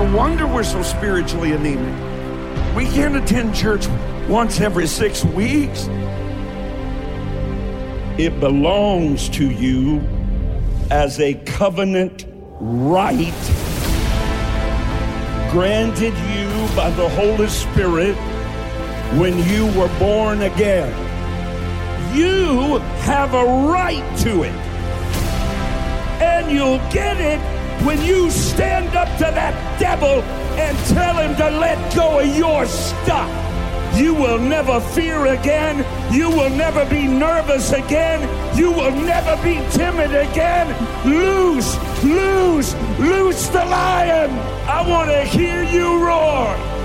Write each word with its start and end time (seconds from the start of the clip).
No 0.00 0.16
wonder 0.16 0.46
we're 0.46 0.62
so 0.62 0.82
spiritually 0.82 1.52
anemic. 1.52 2.74
We 2.74 2.86
can't 2.86 3.16
attend 3.16 3.54
church 3.54 3.86
once 4.30 4.58
every 4.58 4.86
six 4.86 5.26
weeks. 5.26 5.88
It 8.18 8.40
belongs 8.40 9.28
to 9.28 9.50
you 9.50 10.00
as 10.90 11.20
a 11.20 11.34
covenant 11.34 12.24
right 12.60 13.34
granted 15.50 16.14
you 16.14 16.74
by 16.74 16.88
the 16.92 17.08
Holy 17.10 17.48
Spirit 17.48 18.16
when 19.20 19.36
you 19.50 19.66
were 19.78 19.98
born 19.98 20.40
again. 20.40 20.90
You 22.16 22.78
have 23.02 23.34
a 23.34 23.44
right 23.44 24.18
to 24.20 24.44
it. 24.44 24.54
And 26.22 26.50
you'll 26.50 26.78
get 26.90 27.20
it 27.20 27.49
when 27.84 28.00
you 28.02 28.30
stand 28.30 28.94
up 28.96 29.08
to 29.18 29.24
that 29.24 29.80
devil 29.80 30.22
and 30.58 30.76
tell 30.88 31.16
him 31.16 31.34
to 31.36 31.50
let 31.58 31.94
go 31.94 32.20
of 32.20 32.36
your 32.36 32.66
stuff. 32.66 33.30
You 33.96 34.14
will 34.14 34.38
never 34.38 34.80
fear 34.80 35.26
again. 35.26 35.84
You 36.12 36.30
will 36.30 36.50
never 36.50 36.84
be 36.86 37.06
nervous 37.06 37.72
again. 37.72 38.20
You 38.56 38.70
will 38.70 38.92
never 38.92 39.36
be 39.42 39.54
timid 39.72 40.14
again. 40.14 40.68
Loose, 41.04 41.76
loose, 42.04 42.74
loose 42.98 43.48
the 43.48 43.64
lion. 43.64 44.30
I 44.68 44.88
want 44.88 45.10
to 45.10 45.24
hear 45.24 45.64
you 45.64 46.04
roar. 46.04 46.79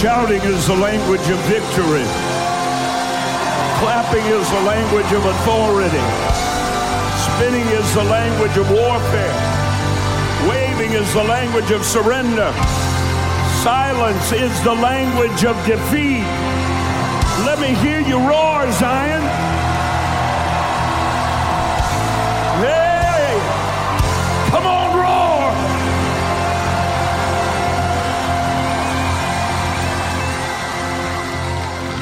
Shouting 0.00 0.40
is 0.40 0.66
the 0.66 0.76
language 0.76 1.28
of 1.28 1.38
victory. 1.40 2.08
Clapping 3.80 4.24
is 4.32 4.48
the 4.48 4.62
language 4.62 5.12
of 5.12 5.26
authority. 5.26 6.00
Spinning 7.20 7.66
is 7.68 7.94
the 7.94 8.04
language 8.04 8.56
of 8.56 8.70
warfare. 8.70 10.48
Waving 10.48 10.92
is 10.92 11.12
the 11.12 11.22
language 11.24 11.70
of 11.70 11.84
surrender. 11.84 12.50
Silence 13.60 14.32
is 14.32 14.58
the 14.64 14.72
language 14.72 15.44
of 15.44 15.54
defeat. 15.66 16.24
Let 17.44 17.60
me 17.60 17.74
hear 17.74 18.00
you 18.00 18.16
roar, 18.26 18.72
Zion. 18.72 19.49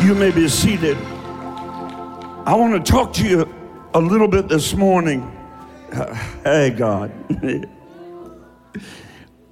You 0.08 0.14
may 0.14 0.30
be 0.30 0.48
seated. 0.48 0.96
I 0.96 2.54
want 2.54 2.72
to 2.72 2.92
talk 2.92 3.12
to 3.12 3.28
you 3.28 3.46
a 3.92 4.00
little 4.00 4.26
bit 4.26 4.48
this 4.48 4.72
morning. 4.72 5.20
Uh, 5.92 6.14
hey, 6.44 6.70
God. 6.70 7.12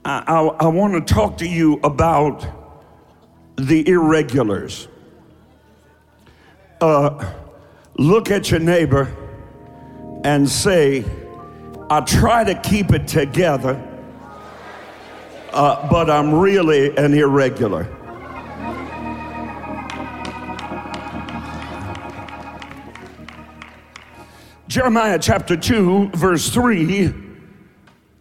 I, 0.06 0.24
I, 0.26 0.40
I 0.40 0.66
want 0.68 0.94
to 0.94 1.14
talk 1.14 1.36
to 1.38 1.46
you 1.46 1.78
about 1.84 2.46
the 3.56 3.86
irregulars. 3.86 4.88
Uh, 6.80 7.34
look 7.98 8.30
at 8.30 8.50
your 8.50 8.60
neighbor 8.60 9.14
and 10.24 10.48
say, 10.48 11.04
I 11.90 12.00
try 12.00 12.44
to 12.44 12.54
keep 12.54 12.94
it 12.94 13.06
together, 13.06 13.78
uh, 15.52 15.86
but 15.90 16.08
I'm 16.08 16.32
really 16.32 16.96
an 16.96 17.12
irregular. 17.12 17.94
Jeremiah 24.76 25.18
chapter 25.18 25.56
2, 25.56 26.10
verse 26.10 26.50
3 26.50 27.10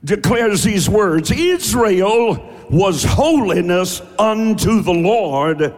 declares 0.05 0.63
these 0.63 0.89
words 0.89 1.29
Israel 1.29 2.49
was 2.69 3.03
holiness 3.03 4.01
unto 4.17 4.81
the 4.81 4.93
Lord, 4.93 5.75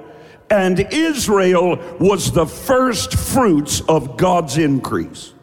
and 0.51 0.79
Israel 0.93 1.77
was 1.99 2.31
the 2.31 2.45
first 2.45 3.15
fruits 3.15 3.81
of 3.89 4.17
God's 4.17 4.59
increase. 4.59 5.33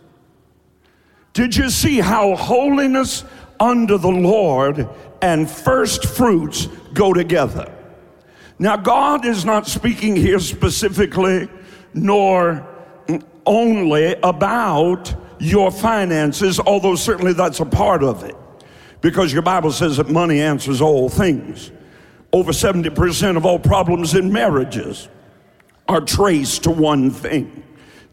Did 1.33 1.57
you 1.57 1.69
see 1.69 1.99
how 1.99 2.37
holiness 2.37 3.25
unto 3.59 3.99
the 3.99 4.07
Lord 4.07 4.89
and 5.21 5.51
first 5.51 6.05
fruits 6.05 6.67
go 6.93 7.13
together? 7.13 7.75
Now, 8.61 8.77
God 8.77 9.27
is 9.27 9.45
not 9.45 9.67
speaking 9.67 10.15
here 10.15 10.39
specifically, 10.39 11.49
nor 11.93 12.65
only 13.45 14.15
about 14.23 15.13
your 15.39 15.71
finances, 15.71 16.61
although 16.61 16.95
certainly 16.95 17.33
that's 17.33 17.61
a 17.61 17.67
part 17.67 18.03
of 18.03 18.25
it. 18.25 18.37
Because 19.01 19.33
your 19.33 19.43
Bible 19.43 19.73
says 19.73 19.99
that 19.99 20.09
money 20.09 20.41
answers 20.41 20.81
all 20.81 21.09
things. 21.09 21.71
Over 22.33 22.53
70% 22.53 23.37
of 23.37 23.45
all 23.45 23.59
problems 23.59 24.15
in 24.15 24.33
marriages 24.33 25.09
are 25.89 26.01
traced 26.01 26.65
to 26.65 26.71
one 26.71 27.11
thing 27.11 27.65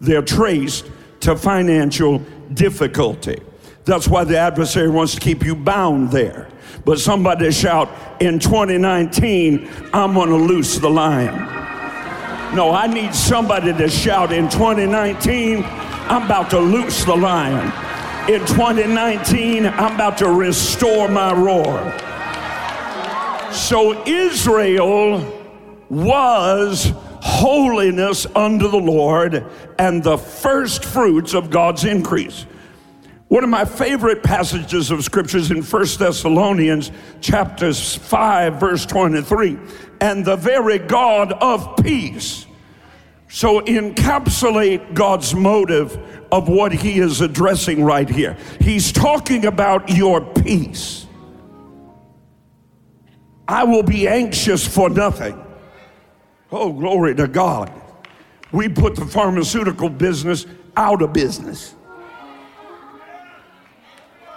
they're 0.01 0.23
traced 0.23 0.89
to 1.21 1.37
financial 1.37 2.17
difficulty. 2.53 3.39
That's 3.85 4.07
why 4.07 4.23
the 4.23 4.37
adversary 4.37 4.89
wants 4.89 5.13
to 5.15 5.21
keep 5.21 5.45
you 5.45 5.55
bound 5.55 6.11
there. 6.11 6.49
But 6.85 6.99
somebody 6.99 7.51
shout, 7.51 7.89
in 8.19 8.39
2019, 8.39 9.69
I'm 9.93 10.13
gonna 10.13 10.35
loose 10.35 10.77
the 10.77 10.89
lion. 10.89 11.35
No, 12.55 12.71
I 12.71 12.87
need 12.87 13.13
somebody 13.13 13.71
to 13.73 13.89
shout, 13.89 14.33
in 14.33 14.49
2019, 14.49 15.63
I'm 16.11 16.23
about 16.23 16.49
to 16.49 16.59
loose 16.59 17.05
the 17.05 17.15
lion. 17.15 17.67
In 18.29 18.45
2019, 18.45 19.65
I'm 19.65 19.95
about 19.95 20.17
to 20.17 20.27
restore 20.27 21.07
my 21.07 21.31
roar. 21.33 21.97
So 23.53 24.05
Israel 24.05 25.25
was 25.89 26.91
holiness 27.21 28.25
unto 28.35 28.69
the 28.69 28.75
Lord 28.75 29.45
and 29.79 30.03
the 30.03 30.17
first 30.17 30.83
fruits 30.83 31.33
of 31.33 31.49
God's 31.49 31.85
increase. 31.85 32.45
One 33.29 33.45
of 33.45 33.49
my 33.49 33.63
favorite 33.63 34.21
passages 34.21 34.91
of 34.91 35.05
scriptures 35.05 35.49
in 35.49 35.63
1 35.63 35.85
Thessalonians 35.97 36.91
chapters 37.21 37.95
5 37.95 38.59
verse 38.59 38.85
23 38.85 39.57
and 40.01 40.25
the 40.25 40.35
very 40.35 40.77
God 40.77 41.31
of 41.31 41.77
peace. 41.81 42.47
So 43.31 43.61
encapsulate 43.61 44.93
God's 44.93 45.33
motive 45.33 45.97
of 46.33 46.49
what 46.49 46.73
he 46.73 46.99
is 46.99 47.21
addressing 47.21 47.81
right 47.81 48.09
here. 48.09 48.35
He's 48.59 48.91
talking 48.91 49.45
about 49.45 49.89
your 49.89 50.19
peace. 50.19 51.07
I 53.47 53.63
will 53.63 53.83
be 53.83 54.05
anxious 54.05 54.67
for 54.67 54.89
nothing. 54.89 55.41
Oh, 56.51 56.73
glory 56.73 57.15
to 57.15 57.27
God. 57.29 57.71
We 58.51 58.67
put 58.67 58.97
the 58.97 59.05
pharmaceutical 59.05 59.87
business 59.87 60.45
out 60.75 61.01
of 61.01 61.13
business. 61.13 61.73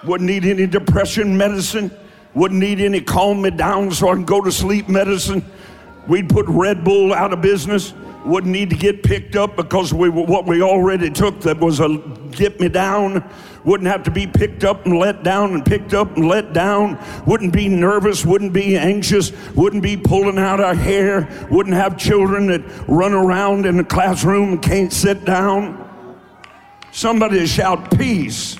Wouldn't 0.05 0.31
need 0.31 0.45
any 0.45 0.69
depression 0.69 1.37
medicine, 1.37 1.91
wouldn't 2.33 2.61
need 2.61 2.79
any 2.79 3.01
calm 3.01 3.43
me 3.43 3.51
down 3.51 3.91
so 3.91 4.09
I 4.09 4.13
can 4.15 4.25
go 4.25 4.41
to 4.41 4.53
sleep 4.53 4.89
medicine. 4.89 5.45
We'd 6.07 6.29
put 6.29 6.47
Red 6.47 6.85
Bull 6.85 7.13
out 7.13 7.33
of 7.33 7.41
business. 7.41 7.93
Wouldn't 8.25 8.53
need 8.53 8.71
to 8.71 8.77
get 8.77 9.03
picked 9.03 9.37
up 9.37 9.57
because 9.57 9.93
we 9.93 10.09
what 10.09 10.47
we 10.47 10.63
already 10.63 11.11
took 11.11 11.41
that 11.43 11.59
was 11.59 11.81
a 11.81 11.99
get 12.31 12.59
me 12.61 12.69
down. 12.69 13.29
Wouldn't 13.65 13.89
have 13.89 14.03
to 14.05 14.11
be 14.11 14.27
picked 14.27 14.65
up 14.65 14.85
and 14.87 14.99
let 14.99 15.23
down 15.23 15.55
and 15.55 15.65
picked 15.65 15.95
up 15.95 16.17
and 16.17 16.29
let 16.29 16.53
down. 16.53 16.99
Wouldn't 17.27 17.53
be 17.53 17.69
nervous. 17.69 18.25
Wouldn't 18.25 18.53
be 18.53 18.77
anxious. 18.77 19.33
Wouldn't 19.55 19.83
be 19.83 19.97
pulling 19.97 20.39
out 20.39 20.61
our 20.61 20.75
hair. 20.75 21.29
Wouldn't 21.51 21.75
have 21.75 21.97
children 21.97 22.47
that 22.49 22.63
run 22.89 23.13
around 23.13 23.67
in 23.67 23.77
the 23.77 23.85
classroom 23.85 24.53
and 24.53 24.63
can't 24.63 24.93
sit 24.93 25.25
down. 25.25 25.81
Somebody 26.93 27.47
shout 27.47 27.97
peace 27.97 28.59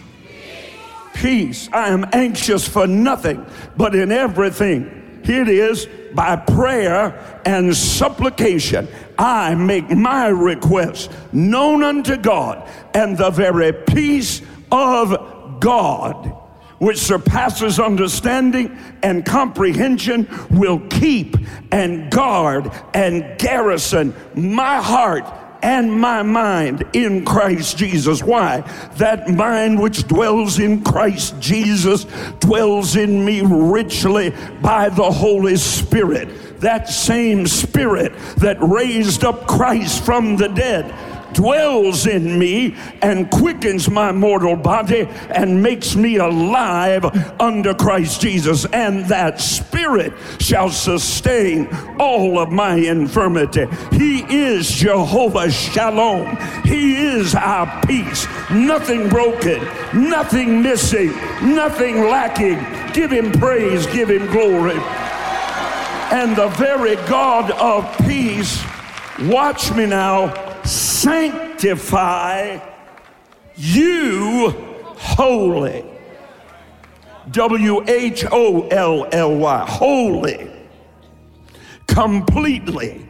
peace. 1.15 1.71
I 1.73 1.89
am 1.89 2.05
anxious 2.13 2.69
for 2.69 2.87
nothing, 2.87 3.47
but 3.77 3.95
in 3.95 4.13
everything. 4.13 5.04
Here 5.25 5.43
it 5.43 5.49
is 5.49 5.87
by 6.13 6.37
prayer 6.37 7.41
and 7.45 7.75
supplication. 7.75 8.89
I 9.19 9.55
make 9.55 9.91
my 9.91 10.27
request 10.29 11.11
known 11.33 11.83
unto 11.83 12.17
God, 12.17 12.69
and 12.93 13.17
the 13.17 13.31
very 13.31 13.73
peace 13.73 14.43
of 14.71 15.61
God, 15.61 16.37
which 16.79 16.99
surpasses 16.99 17.81
understanding 17.81 18.77
and 19.03 19.25
comprehension, 19.25 20.29
will 20.51 20.81
keep 20.89 21.37
and 21.73 22.11
guard 22.11 22.71
and 22.93 23.39
garrison 23.39 24.15
my 24.35 24.81
heart 24.83 25.25
and 25.65 25.91
my 25.91 26.23
mind 26.23 26.85
in 26.93 27.25
Christ 27.25 27.79
Jesus. 27.79 28.23
Why? 28.23 28.61
That 28.99 29.31
mind 29.31 29.81
which 29.81 30.07
dwells 30.07 30.59
in 30.59 30.85
Christ 30.85 31.41
Jesus 31.41 32.05
dwells 32.39 32.97
in 32.97 33.25
me 33.25 33.41
richly 33.41 34.35
by 34.61 34.91
the 34.91 35.11
Holy 35.11 35.57
Spirit. 35.57 36.29
that 36.61 36.89
same 36.89 37.47
spirit 37.47 38.11
that 38.39 38.57
raised 38.63 39.23
up 39.23 39.47
Christ 39.47 40.03
from 40.03 40.37
the 40.37 40.49
dead 40.49 40.95
dwells 41.35 42.07
in 42.07 42.39
me 42.39 42.75
and 43.03 43.31
quickens 43.31 43.91
my 43.91 44.13
mortal 44.13 44.57
body 44.57 45.07
and 45.31 45.63
makes 45.63 45.95
me 45.95 46.17
alive 46.17 47.05
under 47.41 47.75
Christ 47.75 48.21
Jesus. 48.21 48.65
And 48.67 49.05
that 49.07 49.41
Spirit 49.41 50.13
shall 50.39 50.71
sustain 50.71 51.69
all 51.99 52.39
of 52.39 52.51
my 52.51 52.77
infirmity. 52.77 53.67
He 53.93 54.21
is 54.23 54.71
Jehovah 54.71 55.51
Shalom. 55.51 56.37
He 56.65 56.97
is 56.97 57.35
our 57.35 57.81
peace. 57.87 58.27
Nothing 58.51 59.09
broken, 59.09 59.63
nothing 59.93 60.63
missing, 60.63 61.09
nothing 61.43 62.03
lacking. 62.05 62.65
Give 62.93 63.11
him 63.11 63.33
praise, 63.33 63.87
give 63.87 64.09
him 64.09 64.27
glory. 64.31 64.79
And 66.13 66.37
the 66.37 66.49
very 66.49 66.95
God 67.09 67.51
of 67.53 67.93
peace, 68.07 68.63
watch 69.23 69.73
me 69.73 69.87
now 69.87 70.54
sanctify 70.65 72.59
you 73.57 74.51
wholly. 74.97 75.85
W 77.31 77.85
H 77.89 78.25
O 78.31 78.69
L 78.69 79.09
L 79.11 79.37
Y, 79.37 79.65
wholly, 79.67 80.51
completely, 81.87 83.09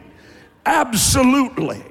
absolutely. 0.65 1.83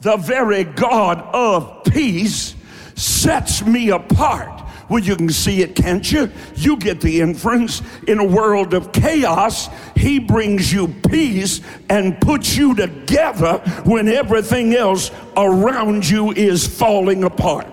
The 0.00 0.18
very 0.18 0.64
God 0.64 1.22
of 1.32 1.84
peace 1.84 2.54
sets 2.94 3.64
me 3.64 3.88
apart 3.90 4.65
well, 4.88 5.02
you 5.02 5.16
can 5.16 5.28
see 5.30 5.62
it, 5.62 5.74
can't 5.74 6.10
you? 6.10 6.30
You 6.54 6.76
get 6.76 7.00
the 7.00 7.20
inference. 7.20 7.82
In 8.06 8.18
a 8.18 8.24
world 8.24 8.72
of 8.72 8.92
chaos, 8.92 9.68
He 9.96 10.18
brings 10.18 10.72
you 10.72 10.88
peace 10.88 11.60
and 11.88 12.20
puts 12.20 12.56
you 12.56 12.74
together 12.74 13.58
when 13.84 14.08
everything 14.08 14.74
else 14.74 15.10
around 15.36 16.08
you 16.08 16.32
is 16.32 16.66
falling 16.66 17.24
apart. 17.24 17.66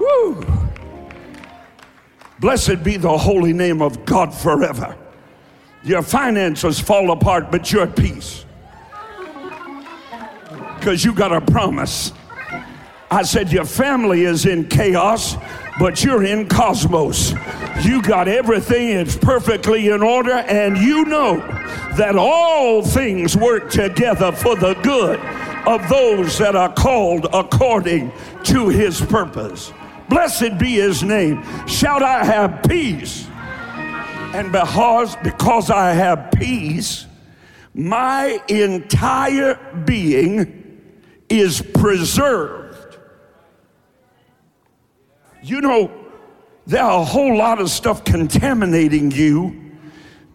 Woo! 0.00 0.44
Blessed 2.40 2.82
be 2.82 2.96
the 2.96 3.16
holy 3.16 3.52
name 3.52 3.82
of 3.82 4.04
God 4.04 4.34
forever. 4.34 4.96
Your 5.84 6.02
finances 6.02 6.80
fall 6.80 7.12
apart, 7.12 7.52
but 7.52 7.70
you're 7.70 7.84
at 7.84 7.96
peace. 7.96 8.44
Because 10.76 11.04
you 11.04 11.14
got 11.14 11.32
a 11.32 11.40
promise 11.40 12.12
I 13.10 13.22
said, 13.22 13.50
Your 13.52 13.64
family 13.64 14.22
is 14.22 14.46
in 14.46 14.68
chaos, 14.68 15.36
but 15.80 16.04
you're 16.04 16.22
in 16.22 16.48
cosmos. 16.48 17.32
You 17.82 18.02
got 18.02 18.28
everything, 18.28 18.90
it's 18.90 19.16
perfectly 19.16 19.88
in 19.88 20.02
order, 20.02 20.32
and 20.34 20.76
you 20.76 21.04
know 21.06 21.38
that 21.96 22.14
all 22.16 22.84
things 22.84 23.36
work 23.36 23.70
together 23.70 24.30
for 24.30 24.54
the 24.54 24.74
good 24.82 25.18
of 25.66 25.88
those 25.88 26.38
that 26.38 26.54
are 26.54 26.72
called 26.72 27.26
according 27.32 28.12
to 28.44 28.68
his 28.68 29.00
purpose. 29.00 29.72
Blessed 30.08 30.58
be 30.58 30.74
his 30.74 31.02
name. 31.02 31.42
Shout, 31.66 32.02
I 32.02 32.24
have 32.24 32.62
peace. 32.68 33.26
And 34.34 34.52
because, 34.52 35.16
because 35.16 35.70
I 35.70 35.92
have 35.92 36.30
peace, 36.32 37.06
my 37.74 38.40
entire 38.48 39.54
being 39.84 40.82
is 41.28 41.60
preserved 41.74 42.69
you 45.42 45.60
know, 45.60 45.90
there 46.66 46.82
are 46.82 47.00
a 47.00 47.04
whole 47.04 47.36
lot 47.36 47.60
of 47.60 47.70
stuff 47.70 48.04
contaminating 48.04 49.10
you 49.10 49.72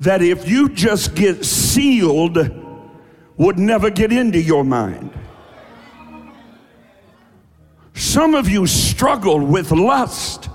that 0.01 0.21
if 0.21 0.47
you 0.49 0.69
just 0.69 1.15
get 1.15 1.45
sealed, 1.45 2.37
would 3.37 3.59
never 3.59 3.89
get 3.89 4.11
into 4.11 4.39
your 4.39 4.63
mind. 4.63 5.11
Some 7.93 8.35
of 8.35 8.49
you 8.49 8.67
struggle 8.67 9.39
with 9.39 9.71
lust 9.71 10.49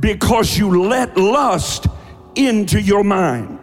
because 0.00 0.56
you 0.56 0.84
let 0.84 1.16
lust 1.16 1.86
into 2.34 2.80
your 2.80 3.04
mind. 3.04 3.58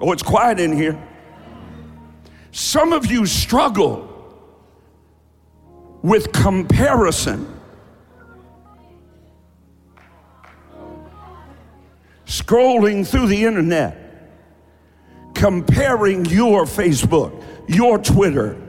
Oh, 0.00 0.12
it's 0.12 0.22
quiet 0.22 0.58
in 0.58 0.74
here. 0.74 1.02
Some 2.52 2.92
of 2.92 3.06
you 3.06 3.26
struggle 3.26 4.09
with 6.02 6.32
comparison. 6.32 7.56
Scrolling 12.26 13.06
through 13.06 13.26
the 13.26 13.44
internet, 13.44 14.30
comparing 15.34 16.24
your 16.26 16.64
Facebook, 16.64 17.42
your 17.68 17.98
Twitter, 17.98 18.60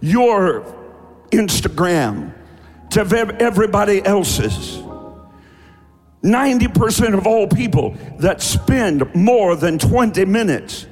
your 0.00 0.62
Instagram 1.30 2.32
to 2.90 3.00
everybody 3.40 4.04
else's. 4.04 4.78
90% 6.22 7.14
of 7.14 7.26
all 7.26 7.46
people 7.46 7.96
that 8.18 8.42
spend 8.42 9.14
more 9.14 9.56
than 9.56 9.78
20 9.78 10.24
minutes 10.26 10.86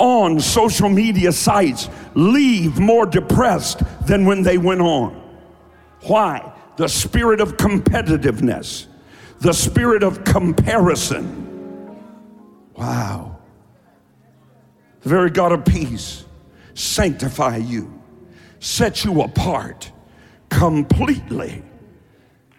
on 0.00 0.40
social 0.40 0.88
media 0.88 1.30
sites 1.30 1.88
leave 2.14 2.80
more 2.80 3.06
depressed 3.06 3.82
than 4.06 4.24
when 4.24 4.42
they 4.42 4.58
went 4.58 4.80
on. 4.80 5.12
Why? 6.02 6.52
The 6.76 6.88
spirit 6.88 7.40
of 7.40 7.56
competitiveness, 7.56 8.86
the 9.40 9.52
spirit 9.52 10.02
of 10.02 10.24
comparison. 10.24 11.46
Wow. 12.74 13.38
The 15.02 15.08
very 15.08 15.30
God 15.30 15.52
of 15.52 15.64
peace 15.64 16.24
sanctify 16.74 17.58
you, 17.58 18.02
set 18.58 19.04
you 19.04 19.20
apart 19.20 19.92
completely, 20.48 21.62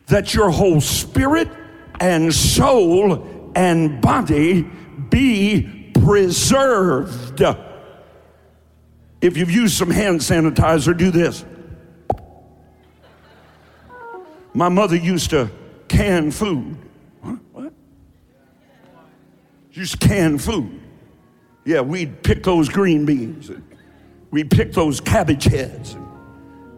that 0.07 0.33
your 0.35 0.51
whole 0.51 0.81
spirit 0.81 1.49
and 1.99 2.33
soul 2.33 3.51
and 3.55 3.99
body 4.01 4.69
be 5.09 5.80
preserved. 6.03 7.41
If 9.21 9.37
you've 9.37 9.51
used 9.51 9.77
some 9.77 9.91
hand 9.91 10.19
sanitizer, 10.19 10.97
do 10.97 11.11
this. 11.11 11.45
My 14.53 14.69
mother 14.69 14.95
used 14.95 15.29
to 15.29 15.49
can 15.87 16.31
food. 16.31 16.75
What? 17.21 17.39
what? 17.51 17.73
Used 19.71 20.01
to 20.01 20.07
can 20.07 20.37
food. 20.37 20.79
Yeah, 21.63 21.81
we'd 21.81 22.23
pick 22.23 22.43
those 22.43 22.67
green 22.67 23.05
beans. 23.05 23.51
We'd 24.31 24.49
pick 24.49 24.73
those 24.73 24.99
cabbage 24.99 25.43
heads. 25.43 25.95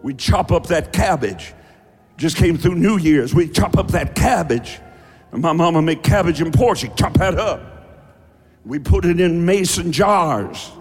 We'd 0.02 0.18
chop 0.18 0.52
up 0.52 0.66
that 0.66 0.92
cabbage. 0.92 1.54
Just 2.16 2.36
came 2.36 2.58
through 2.58 2.74
New 2.74 2.98
Year's. 2.98 3.34
We'd 3.34 3.54
chop 3.54 3.76
up 3.76 3.88
that 3.92 4.14
cabbage. 4.14 4.78
And 5.32 5.42
my 5.42 5.52
mama 5.52 5.80
make 5.80 6.02
cabbage 6.02 6.40
and 6.40 6.52
pork. 6.52 6.78
She'd 6.78 6.96
chop 6.96 7.14
that 7.14 7.38
up. 7.38 7.73
We 8.64 8.78
put 8.78 9.04
it 9.04 9.20
in 9.20 9.44
mason 9.44 9.92
jars. 9.92 10.72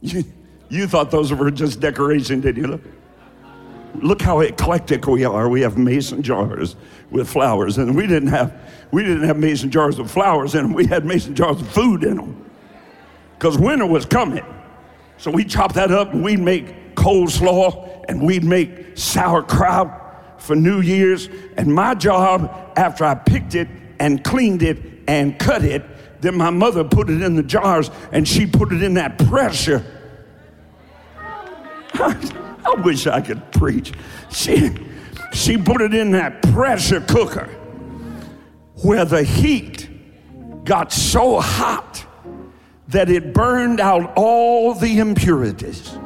You, 0.00 0.24
you 0.68 0.86
thought 0.86 1.10
those 1.10 1.32
were 1.32 1.50
just 1.50 1.80
decoration, 1.80 2.40
did 2.40 2.56
you? 2.56 2.80
look 4.02 4.22
how 4.22 4.40
eclectic 4.40 5.06
we 5.06 5.24
are. 5.24 5.48
We 5.48 5.60
have 5.62 5.78
mason 5.78 6.22
jars 6.22 6.76
with 7.10 7.28
flowers, 7.28 7.78
and 7.78 7.96
we 7.96 8.06
didn't 8.06 8.28
have 8.28 8.60
we 8.90 9.02
didn't 9.02 9.24
have 9.24 9.36
mason 9.36 9.70
jars 9.70 9.98
with 9.98 10.10
flowers 10.10 10.54
in 10.54 10.62
them. 10.62 10.72
We 10.72 10.86
had 10.86 11.04
mason 11.04 11.34
jars 11.34 11.60
of 11.60 11.68
food 11.68 12.04
in 12.04 12.16
them 12.16 12.50
because 13.34 13.58
winter 13.58 13.86
was 13.86 14.06
coming. 14.06 14.44
So 15.18 15.30
we 15.30 15.44
chopped 15.44 15.74
that 15.74 15.90
up, 15.90 16.12
and 16.12 16.22
we'd 16.24 16.40
make 16.40 16.94
coleslaw, 16.94 18.04
and 18.08 18.24
we'd 18.24 18.44
make 18.44 18.96
sauerkraut 18.96 20.40
for 20.40 20.54
New 20.54 20.80
Year's. 20.80 21.28
And 21.56 21.74
my 21.74 21.94
job, 21.94 22.72
after 22.76 23.04
I 23.04 23.14
picked 23.14 23.54
it 23.54 23.68
and 23.98 24.22
cleaned 24.22 24.62
it 24.62 24.78
and 25.08 25.38
cut 25.38 25.64
it, 25.64 25.84
then 26.20 26.36
my 26.36 26.50
mother 26.50 26.84
put 26.84 27.10
it 27.10 27.22
in 27.22 27.36
the 27.36 27.42
jars, 27.42 27.90
and 28.12 28.26
she 28.26 28.46
put 28.46 28.72
it 28.72 28.82
in 28.82 28.94
that 28.94 29.18
pressure. 29.18 29.84
I 31.94 32.74
wish 32.82 33.06
I 33.06 33.20
could 33.20 33.50
preach. 33.52 33.92
She, 34.30 34.70
she 35.32 35.56
put 35.56 35.80
it 35.80 35.94
in 35.94 36.12
that 36.12 36.42
pressure 36.42 37.00
cooker 37.00 37.46
where 38.82 39.04
the 39.04 39.22
heat 39.22 39.88
got 40.64 40.92
so 40.92 41.40
hot 41.40 42.04
that 42.88 43.10
it 43.10 43.32
burned 43.32 43.80
out 43.80 44.12
all 44.16 44.74
the 44.74 44.98
impurities. 44.98 45.96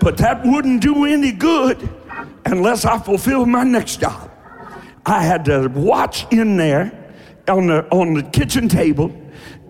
But 0.00 0.16
that 0.18 0.42
wouldn't 0.44 0.82
do 0.82 1.04
any 1.04 1.32
good 1.32 1.88
unless 2.44 2.84
I 2.84 2.98
fulfilled 2.98 3.48
my 3.48 3.64
next 3.64 4.00
job. 4.00 4.30
I 5.04 5.22
had 5.22 5.44
to 5.46 5.68
watch 5.68 6.26
in 6.32 6.56
there 6.56 7.01
on 7.48 7.66
the, 7.66 7.86
on 7.90 8.14
the 8.14 8.22
kitchen 8.22 8.68
table 8.68 9.14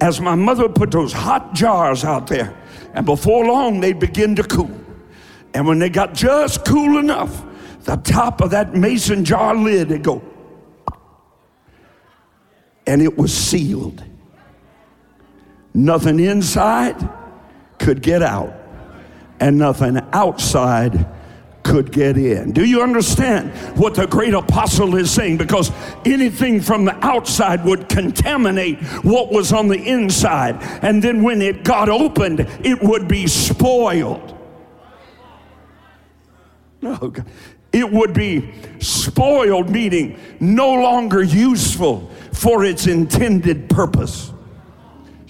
as 0.00 0.21
my 0.21 0.35
mother 0.35 0.69
put 0.69 0.91
those 0.91 1.12
hot 1.12 1.55
jars 1.55 2.05
out 2.05 2.26
there 2.26 2.57
and 2.95 3.07
before 3.07 3.47
long, 3.47 3.81
they'd 3.81 3.99
begin 3.99 4.37
to 4.37 4.43
cool. 4.43 4.71
And 5.55 5.67
when 5.67 5.79
they 5.79 5.88
got 5.88 6.14
just 6.14 6.64
cool 6.64 6.99
enough, 6.99 7.43
the 7.85 7.97
top 7.97 8.41
of 8.41 8.50
that 8.50 8.75
mason 8.75 9.25
jar 9.25 9.55
lid 9.55 9.91
would 9.91 10.02
go. 10.02 10.23
and 12.87 13.00
it 13.00 13.17
was 13.17 13.33
sealed. 13.33 14.02
Nothing 15.73 16.21
inside 16.21 16.97
could 17.79 18.02
get 18.02 18.23
out, 18.23 18.52
and 19.41 19.57
nothing 19.59 20.00
outside 20.12 21.07
could 21.62 21.92
get 21.92 22.16
in. 22.16 22.52
Do 22.52 22.64
you 22.64 22.83
understand 22.83 23.52
what 23.78 23.95
the 23.95 24.07
great 24.07 24.35
apostle 24.35 24.97
is 24.97 25.11
saying? 25.11 25.37
Because 25.37 25.71
anything 26.04 26.61
from 26.61 26.85
the 26.85 26.95
outside 27.04 27.64
would 27.64 27.88
contaminate 27.88 28.81
what 29.04 29.31
was 29.31 29.52
on 29.52 29.69
the 29.69 29.78
inside. 29.78 30.57
And 30.83 31.02
then 31.02 31.23
when 31.23 31.40
it 31.42 31.64
got 31.64 31.88
opened, 31.88 32.40
it 32.64 32.83
would 32.83 33.09
be 33.09 33.26
spoiled. 33.26 34.38
No, 36.81 37.12
it 37.73 37.90
would 37.90 38.12
be 38.12 38.52
spoiled, 38.81 39.71
meaning 39.71 40.19
no 40.40 40.73
longer 40.73 41.23
useful 41.23 42.11
for 42.33 42.64
its 42.64 42.88
intended 42.88 43.69
purpose. 43.69 44.32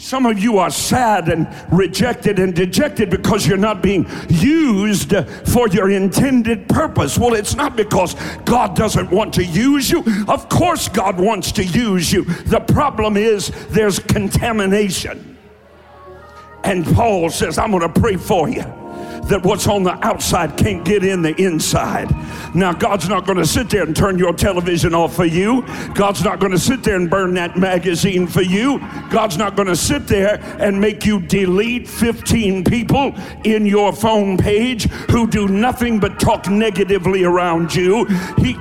Some 0.02 0.26
of 0.26 0.36
you 0.40 0.58
are 0.58 0.68
sad 0.68 1.28
and 1.28 1.46
rejected 1.70 2.40
and 2.40 2.52
dejected 2.52 3.08
because 3.08 3.46
you're 3.46 3.56
not 3.56 3.84
being 3.84 4.04
used 4.28 5.14
for 5.46 5.68
your 5.68 5.92
intended 5.92 6.68
purpose. 6.68 7.16
Well, 7.16 7.34
it's 7.34 7.54
not 7.54 7.76
because 7.76 8.16
God 8.44 8.74
doesn't 8.74 9.12
want 9.12 9.32
to 9.34 9.44
use 9.44 9.92
you. 9.92 10.02
Of 10.26 10.48
course, 10.48 10.88
God 10.88 11.20
wants 11.20 11.52
to 11.52 11.64
use 11.64 12.12
you. 12.12 12.24
The 12.24 12.58
problem 12.58 13.16
is 13.16 13.52
there's 13.68 14.00
contamination. 14.00 15.31
And 16.64 16.84
Paul 16.84 17.30
says, 17.30 17.58
I'm 17.58 17.70
going 17.70 17.82
to 17.92 18.00
pray 18.00 18.16
for 18.16 18.48
you 18.48 18.64
that 19.24 19.42
what's 19.44 19.66
on 19.66 19.82
the 19.82 19.92
outside 20.04 20.56
can't 20.56 20.84
get 20.84 21.04
in 21.04 21.22
the 21.22 21.34
inside. 21.40 22.10
Now, 22.54 22.72
God's 22.72 23.08
not 23.08 23.24
going 23.24 23.38
to 23.38 23.46
sit 23.46 23.70
there 23.70 23.82
and 23.84 23.94
turn 23.94 24.18
your 24.18 24.32
television 24.32 24.94
off 24.94 25.14
for 25.14 25.24
you. 25.24 25.64
God's 25.94 26.24
not 26.24 26.40
going 26.40 26.52
to 26.52 26.58
sit 26.58 26.82
there 26.82 26.96
and 26.96 27.08
burn 27.08 27.34
that 27.34 27.56
magazine 27.56 28.26
for 28.26 28.42
you. 28.42 28.78
God's 29.10 29.38
not 29.38 29.54
going 29.56 29.68
to 29.68 29.76
sit 29.76 30.06
there 30.06 30.40
and 30.58 30.80
make 30.80 31.06
you 31.06 31.20
delete 31.20 31.88
15 31.88 32.64
people 32.64 33.14
in 33.44 33.64
your 33.64 33.92
phone 33.92 34.36
page 34.36 34.84
who 35.10 35.26
do 35.26 35.48
nothing 35.48 36.00
but 36.00 36.18
talk 36.18 36.48
negatively 36.48 37.24
around 37.24 37.74
you. 37.74 38.04
He 38.38 38.56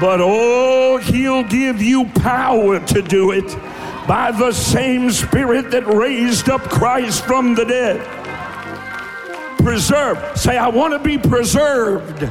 but 0.00 0.20
oh, 0.20 0.98
he'll 0.98 1.44
give 1.44 1.80
you 1.80 2.04
power 2.06 2.80
to 2.80 3.00
do 3.00 3.30
it 3.30 3.56
by 4.06 4.30
the 4.30 4.52
same 4.52 5.10
Spirit 5.10 5.70
that 5.70 5.86
raised 5.86 6.48
up 6.48 6.62
Christ 6.62 7.24
from 7.24 7.54
the 7.54 7.64
dead 7.64 8.24
preserved. 9.64 10.38
Say, 10.38 10.58
I 10.58 10.68
want 10.68 10.92
to 10.92 10.98
be 10.98 11.16
preserved. 11.16 12.30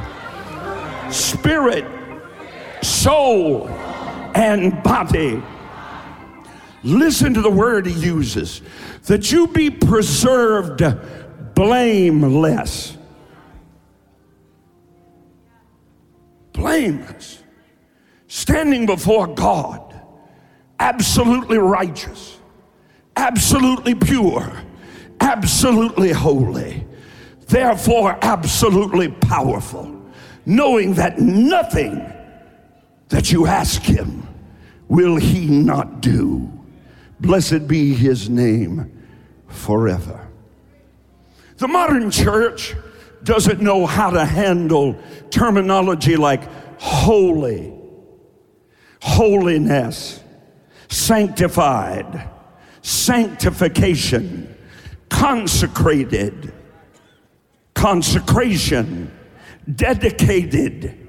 Spirit, 1.12 1.84
soul, 2.82 3.68
and 4.34 4.80
body. 4.84 5.42
Listen 6.84 7.34
to 7.34 7.42
the 7.42 7.50
word 7.50 7.86
he 7.86 7.92
uses 7.92 8.62
that 9.06 9.32
you 9.32 9.48
be 9.48 9.68
preserved 9.68 10.82
blameless. 11.54 12.96
Blameless. 16.52 17.42
Standing 18.28 18.86
before 18.86 19.26
God, 19.26 19.83
absolutely 20.78 21.58
righteous, 21.58 22.38
absolutely 23.16 23.94
pure, 23.94 24.52
absolutely 25.20 26.10
holy. 26.10 26.86
Therefore 27.46 28.18
absolutely 28.22 29.08
powerful, 29.08 30.02
knowing 30.46 30.94
that 30.94 31.18
nothing 31.18 32.10
that 33.08 33.30
you 33.30 33.46
ask 33.46 33.82
him 33.82 34.26
will 34.88 35.16
he 35.16 35.46
not 35.46 36.00
do. 36.00 36.50
Blessed 37.20 37.68
be 37.68 37.94
his 37.94 38.28
name 38.28 38.90
forever. 39.46 40.28
The 41.58 41.68
modern 41.68 42.10
church 42.10 42.74
doesn't 43.22 43.60
know 43.60 43.86
how 43.86 44.10
to 44.10 44.24
handle 44.24 44.96
terminology 45.30 46.16
like 46.16 46.42
holy, 46.80 47.72
holiness, 49.00 50.20
sanctified, 50.88 52.28
sanctification, 52.82 54.56
consecrated 55.08 56.52
consecration, 57.84 59.12
dedicated, 59.74 61.06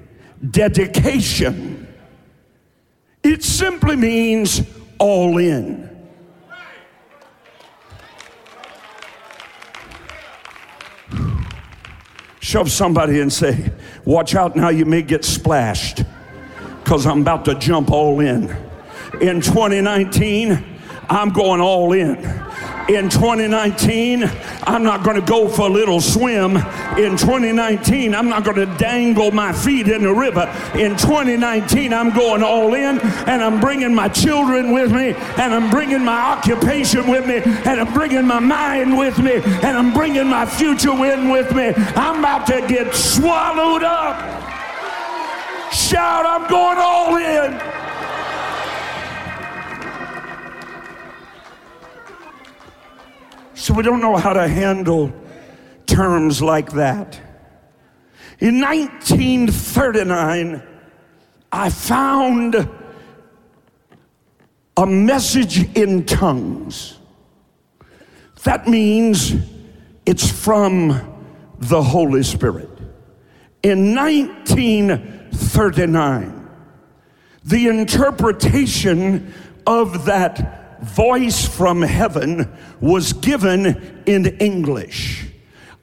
dedication. 0.50 1.88
It 3.22 3.42
simply 3.42 3.96
means 3.96 4.60
all 4.98 5.38
in. 5.38 5.88
Shove 12.40 12.70
somebody 12.70 13.20
and 13.20 13.32
say, 13.32 13.72
Watch 14.04 14.34
out 14.34 14.54
now, 14.54 14.68
you 14.68 14.84
may 14.84 15.00
get 15.00 15.24
splashed 15.24 16.04
because 16.84 17.06
I'm 17.06 17.22
about 17.22 17.44
to 17.46 17.54
jump 17.56 17.90
all 17.90 18.20
in. 18.20 18.54
In 19.20 19.40
2019, 19.40 20.64
I'm 21.08 21.30
going 21.30 21.60
all 21.60 21.92
in 21.92 22.16
in 22.88 23.08
2019, 23.08 24.30
I'm 24.62 24.84
not 24.84 25.02
going 25.02 25.16
to 25.16 25.26
go 25.26 25.48
for 25.48 25.62
a 25.66 25.70
little 25.70 26.00
swim. 26.00 26.56
In 26.96 27.16
2019, 27.16 28.14
I'm 28.14 28.28
not 28.28 28.44
going 28.44 28.56
to 28.56 28.78
dangle 28.78 29.32
my 29.32 29.52
feet 29.52 29.88
in 29.88 30.02
the 30.02 30.12
river. 30.12 30.42
In 30.74 30.96
2019, 30.96 31.92
I'm 31.92 32.14
going 32.14 32.44
all 32.44 32.74
in 32.74 33.00
and 33.00 33.42
I'm 33.42 33.60
bringing 33.60 33.92
my 33.92 34.08
children 34.08 34.72
with 34.72 34.92
me 34.92 35.14
and 35.14 35.52
I'm 35.52 35.68
bringing 35.68 36.04
my 36.04 36.32
occupation 36.32 37.08
with 37.08 37.26
me 37.26 37.38
and 37.44 37.80
I'm 37.80 37.92
bringing 37.92 38.26
my 38.26 38.38
mind 38.38 38.96
with 38.96 39.18
me 39.18 39.34
and 39.34 39.76
I'm 39.76 39.92
bringing 39.92 40.28
my 40.28 40.46
future 40.46 40.90
in 40.90 41.30
with 41.30 41.54
me. 41.54 41.72
I'm 41.96 42.20
about 42.20 42.46
to 42.48 42.64
get 42.68 42.94
swallowed 42.94 43.82
up. 43.82 44.16
Shout, 45.72 46.24
I'm 46.24 46.48
going 46.48 46.78
all 46.78 47.16
in. 47.16 47.75
So 53.56 53.72
we 53.72 53.82
don't 53.82 54.00
know 54.00 54.16
how 54.16 54.34
to 54.34 54.46
handle 54.46 55.10
terms 55.86 56.42
like 56.42 56.72
that. 56.72 57.18
In 58.38 58.60
1939, 58.60 60.62
I 61.50 61.70
found 61.70 62.68
a 64.76 64.86
message 64.86 65.74
in 65.74 66.04
tongues. 66.04 66.98
That 68.44 68.68
means 68.68 69.32
it's 70.04 70.30
from 70.30 71.24
the 71.58 71.82
Holy 71.82 72.24
Spirit. 72.24 72.68
In 73.62 73.94
1939, 73.94 76.50
the 77.42 77.68
interpretation 77.68 79.32
of 79.66 80.04
that 80.04 80.65
voice 80.86 81.46
from 81.46 81.82
heaven 81.82 82.56
was 82.80 83.12
given 83.12 84.02
in 84.06 84.26
English. 84.38 85.26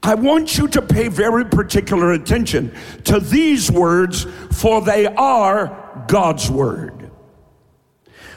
I 0.01 0.15
want 0.15 0.57
you 0.57 0.67
to 0.69 0.81
pay 0.81 1.07
very 1.07 1.45
particular 1.45 2.11
attention 2.11 2.73
to 3.05 3.19
these 3.19 3.71
words, 3.71 4.25
for 4.51 4.81
they 4.81 5.05
are 5.05 6.05
God's 6.07 6.49
word. 6.49 7.11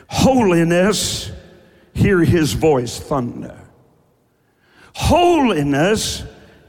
Holiness, 0.08 1.32
hear 1.92 2.20
his 2.20 2.52
voice 2.52 3.00
thunder. 3.00 3.60
Holiness 4.94 6.22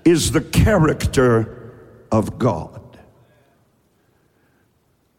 is 0.03 0.31
the 0.31 0.41
character 0.41 1.75
of 2.11 2.39
God. 2.39 2.99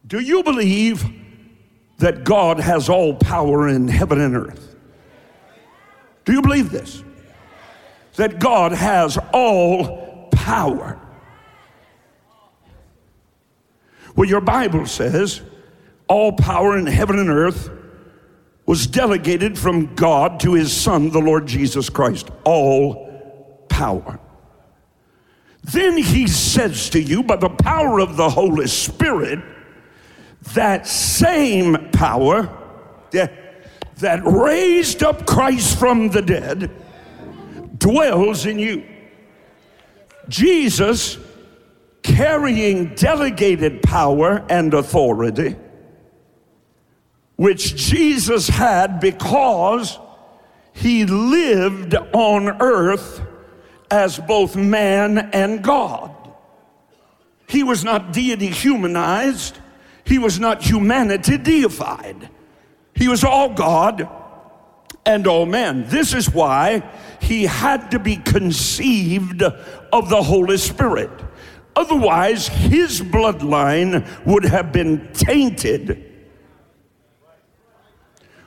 Do 0.05 0.19
you 0.19 0.43
believe 0.43 1.05
that 1.99 2.23
God 2.23 2.59
has 2.59 2.89
all 2.89 3.13
power 3.13 3.67
in 3.67 3.87
heaven 3.87 4.19
and 4.19 4.35
earth. 4.35 4.68
Do 6.25 6.33
you 6.33 6.41
believe 6.41 6.71
this? 6.71 7.03
That 8.15 8.39
God 8.39 8.71
has 8.71 9.17
all 9.33 10.29
power. 10.31 10.99
Well, 14.15 14.27
your 14.27 14.41
Bible 14.41 14.85
says 14.85 15.41
all 16.07 16.33
power 16.33 16.77
in 16.77 16.85
heaven 16.85 17.19
and 17.19 17.29
earth 17.29 17.69
was 18.65 18.85
delegated 18.85 19.57
from 19.57 19.95
God 19.95 20.39
to 20.41 20.53
his 20.53 20.71
Son, 20.71 21.09
the 21.09 21.19
Lord 21.19 21.47
Jesus 21.47 21.89
Christ. 21.89 22.29
All 22.43 23.65
power. 23.69 24.19
Then 25.63 25.97
he 25.97 26.27
says 26.27 26.89
to 26.91 27.01
you, 27.01 27.23
by 27.23 27.35
the 27.35 27.49
power 27.49 27.99
of 27.99 28.17
the 28.17 28.29
Holy 28.29 28.67
Spirit, 28.67 29.39
that 30.53 30.87
same 30.87 31.89
power 31.91 32.49
that 33.99 34.21
raised 34.23 35.03
up 35.03 35.25
Christ 35.25 35.77
from 35.77 36.09
the 36.09 36.21
dead 36.21 36.71
dwells 37.77 38.45
in 38.45 38.59
you. 38.59 38.85
Jesus, 40.27 41.17
carrying 42.03 42.93
delegated 42.95 43.81
power 43.81 44.45
and 44.49 44.73
authority, 44.73 45.55
which 47.35 47.75
Jesus 47.75 48.47
had 48.47 48.99
because 48.99 49.97
he 50.73 51.05
lived 51.05 51.95
on 51.95 52.61
earth 52.61 53.21
as 53.91 54.19
both 54.19 54.55
man 54.55 55.17
and 55.33 55.63
God. 55.63 56.15
He 57.47 57.63
was 57.63 57.83
not 57.83 58.13
deity 58.13 58.47
humanized, 58.47 59.57
he 60.05 60.19
was 60.19 60.39
not 60.39 60.61
humanity 60.61 61.37
deified. 61.37 62.29
He 62.99 63.07
was 63.07 63.23
all 63.23 63.53
God 63.53 64.09
and 65.05 65.25
all 65.25 65.45
man. 65.45 65.87
This 65.87 66.13
is 66.13 66.29
why 66.29 66.83
he 67.21 67.45
had 67.45 67.91
to 67.91 67.99
be 67.99 68.17
conceived 68.17 69.41
of 69.41 70.09
the 70.09 70.21
Holy 70.21 70.57
Spirit. 70.57 71.09
Otherwise, 71.77 72.49
his 72.49 73.01
bloodline 73.01 74.05
would 74.25 74.43
have 74.43 74.73
been 74.73 75.13
tainted 75.13 76.27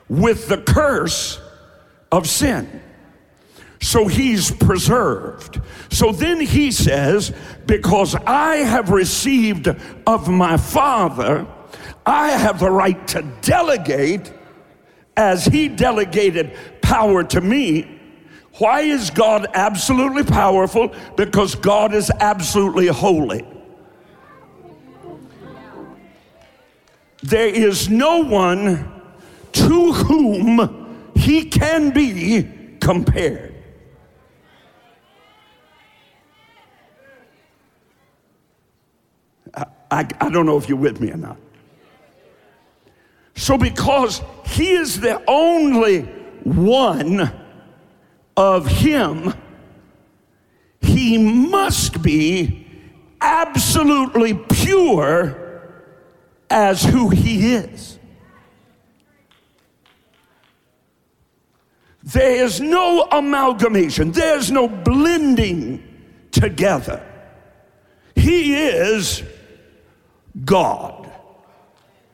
with 0.07 0.47
the 0.47 0.59
curse 0.59 1.41
of 2.11 2.29
sin. 2.29 2.79
So 3.81 4.07
he's 4.07 4.51
preserved. 4.51 5.59
So 5.89 6.11
then 6.11 6.39
he 6.39 6.71
says, 6.71 7.33
Because 7.65 8.13
I 8.13 8.57
have 8.57 8.91
received 8.91 9.67
of 10.05 10.29
my 10.29 10.57
Father, 10.57 11.47
I 12.05 12.29
have 12.29 12.59
the 12.59 12.69
right 12.69 13.07
to 13.09 13.23
delegate 13.41 14.31
as 15.15 15.45
he 15.45 15.67
delegated 15.67 16.55
power 16.81 17.23
to 17.23 17.41
me. 17.41 17.99
Why 18.57 18.81
is 18.81 19.09
God 19.09 19.47
absolutely 19.53 20.23
powerful? 20.23 20.93
Because 21.15 21.55
God 21.55 21.93
is 21.93 22.11
absolutely 22.19 22.87
holy. 22.87 23.45
There 27.23 27.47
is 27.47 27.89
no 27.89 28.19
one 28.19 29.01
to 29.53 29.93
whom 29.93 31.11
he 31.15 31.45
can 31.45 31.91
be 31.91 32.77
compared. 32.79 33.53
I, 39.55 40.07
I 40.19 40.29
don't 40.29 40.45
know 40.45 40.57
if 40.57 40.67
you're 40.67 40.77
with 40.77 40.99
me 40.99 41.11
or 41.11 41.17
not. 41.17 41.37
So, 43.35 43.57
because 43.57 44.21
he 44.45 44.71
is 44.71 44.99
the 44.99 45.21
only 45.27 46.01
one 46.43 47.31
of 48.37 48.67
him, 48.67 49.33
he 50.81 51.17
must 51.17 52.01
be 52.01 52.67
absolutely 53.21 54.33
pure 54.33 55.39
as 56.49 56.83
who 56.83 57.09
he 57.09 57.53
is. 57.55 57.97
There 62.03 62.43
is 62.43 62.59
no 62.59 63.07
amalgamation, 63.11 64.11
there's 64.11 64.51
no 64.51 64.67
blending 64.67 65.81
together. 66.31 67.01
He 68.15 68.55
is 68.55 69.23
God. 70.43 71.02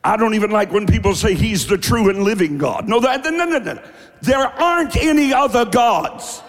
I 0.02 0.16
don't 0.16 0.34
even 0.34 0.50
like 0.50 0.72
when 0.72 0.86
people 0.86 1.14
say 1.14 1.34
he's 1.34 1.66
the 1.66 1.76
true 1.76 2.08
and 2.08 2.24
living 2.24 2.56
God. 2.56 2.88
No, 2.88 3.00
that, 3.00 3.22
no, 3.24 3.30
no, 3.30 3.58
no. 3.58 3.82
There 4.22 4.38
aren't 4.38 4.96
any 4.96 5.32
other 5.32 5.64
gods. 5.64 6.42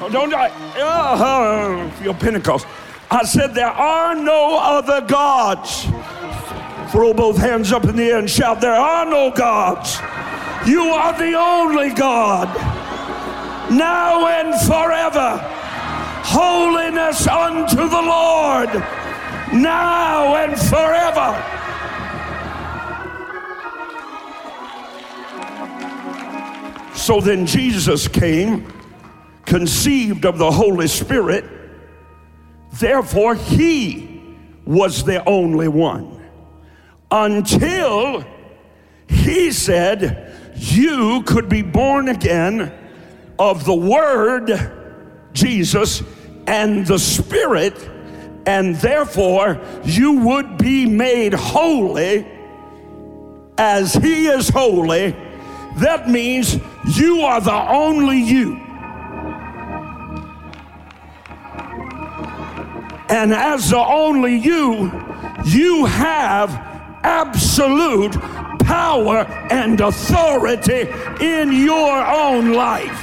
Oh, 0.00 0.08
don't 0.10 0.34
I? 0.34 0.48
Uh, 0.78 1.90
feel 1.92 2.12
Pentecost. 2.12 2.66
I 3.10 3.24
said 3.24 3.54
there 3.54 3.68
are 3.68 4.14
no 4.16 4.58
other 4.58 5.00
gods. 5.00 5.86
Throw 6.90 7.14
both 7.14 7.38
hands 7.38 7.72
up 7.72 7.84
in 7.84 7.96
the 7.96 8.04
air 8.04 8.18
and 8.18 8.28
shout, 8.28 8.60
There 8.60 8.74
are 8.74 9.06
no 9.06 9.30
gods. 9.30 9.98
You 10.66 10.82
are 10.82 11.16
the 11.16 11.34
only 11.34 11.94
God, 11.94 12.48
now 13.70 14.26
and 14.26 14.60
forever. 14.62 15.38
Holiness 16.24 17.26
unto 17.28 17.88
the 17.88 18.02
Lord 18.02 18.95
now 19.52 20.36
and 20.36 20.58
forever. 20.58 21.56
So 26.94 27.20
then 27.20 27.46
Jesus 27.46 28.08
came, 28.08 28.66
conceived 29.44 30.24
of 30.24 30.38
the 30.38 30.50
Holy 30.50 30.88
Spirit, 30.88 31.44
therefore, 32.80 33.36
he 33.36 34.34
was 34.64 35.04
the 35.04 35.24
only 35.28 35.68
one. 35.68 36.20
Until 37.10 38.24
he 39.08 39.52
said, 39.52 40.34
You 40.56 41.22
could 41.22 41.48
be 41.48 41.62
born 41.62 42.08
again 42.08 42.72
of 43.38 43.64
the 43.64 43.74
Word, 43.74 44.50
Jesus, 45.32 46.02
and 46.48 46.86
the 46.86 46.98
Spirit 46.98 47.74
and 48.46 48.76
therefore 48.76 49.60
you 49.84 50.12
would 50.20 50.56
be 50.56 50.86
made 50.86 51.34
holy 51.34 52.26
as 53.58 53.94
He 53.94 54.28
is 54.28 54.48
holy. 54.48 55.16
That 55.78 56.08
means 56.08 56.58
you 56.96 57.20
are 57.22 57.40
the 57.40 57.52
only 57.52 58.18
you. 58.18 58.54
And 63.08 63.32
as 63.32 63.70
the 63.70 63.78
only 63.78 64.36
you, 64.36 64.90
you 65.44 65.84
have 65.84 66.50
absolute 67.02 68.12
power 68.60 69.18
and 69.50 69.80
authority 69.80 70.88
in 71.20 71.52
your 71.52 72.04
own 72.04 72.52
life. 72.52 73.02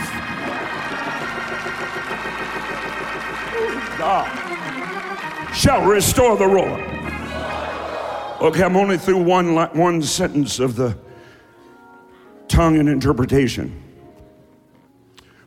God 3.97 4.42
shall 5.53 5.85
restore 5.85 6.37
the 6.37 6.47
roar. 6.47 6.79
Okay, 8.41 8.63
I'm 8.63 8.75
only 8.75 8.97
through 8.97 9.23
one, 9.23 9.55
one 9.55 10.01
sentence 10.01 10.59
of 10.59 10.75
the 10.75 10.97
tongue 12.47 12.77
and 12.77 12.89
interpretation. 12.89 13.81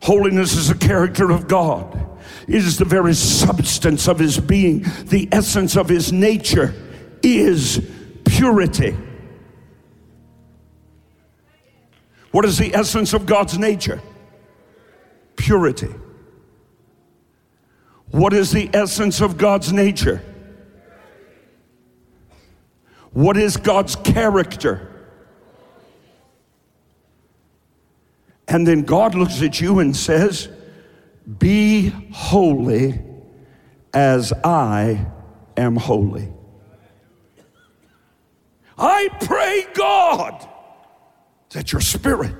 Holiness 0.03 0.55
is 0.55 0.71
a 0.71 0.75
character 0.75 1.31
of 1.31 1.49
God. 1.49 2.07
It 2.49 2.55
is 2.55 2.79
the 2.79 2.85
very 2.85 3.15
substance 3.15 4.09
of 4.09 4.19
his 4.19 4.39
being. 4.39 4.87
The 5.05 5.29
essence 5.33 5.77
of 5.77 5.89
his 5.89 6.13
nature 6.13 6.75
is 7.23 7.85
purity. 8.25 8.97
What 12.31 12.45
is 12.45 12.59
the 12.59 12.75
essence 12.75 13.13
of 13.13 13.27
God's 13.27 13.59
nature? 13.59 14.01
Purity. 15.37 15.93
What 18.11 18.33
is 18.33 18.51
the 18.51 18.71
essence 18.73 19.21
of 19.21 19.37
God's 19.37 19.73
nature? 19.73 20.23
What 23.13 23.37
is 23.37 23.57
God's 23.57 23.97
character? 23.97 24.93
And 28.49 28.67
then 28.67 28.83
God 28.83 29.15
looks 29.15 29.43
at 29.43 29.61
you 29.61 29.81
and 29.81 29.97
says, 29.97 30.49
Be 31.39 31.89
holy 32.13 33.01
as 33.93 34.33
I 34.45 35.07
am 35.57 35.77
holy. 35.77 36.33
I 38.79 39.09
pray, 39.23 39.67
God, 39.75 40.47
that 41.51 41.73
your 41.73 41.81
spirit 41.81 42.35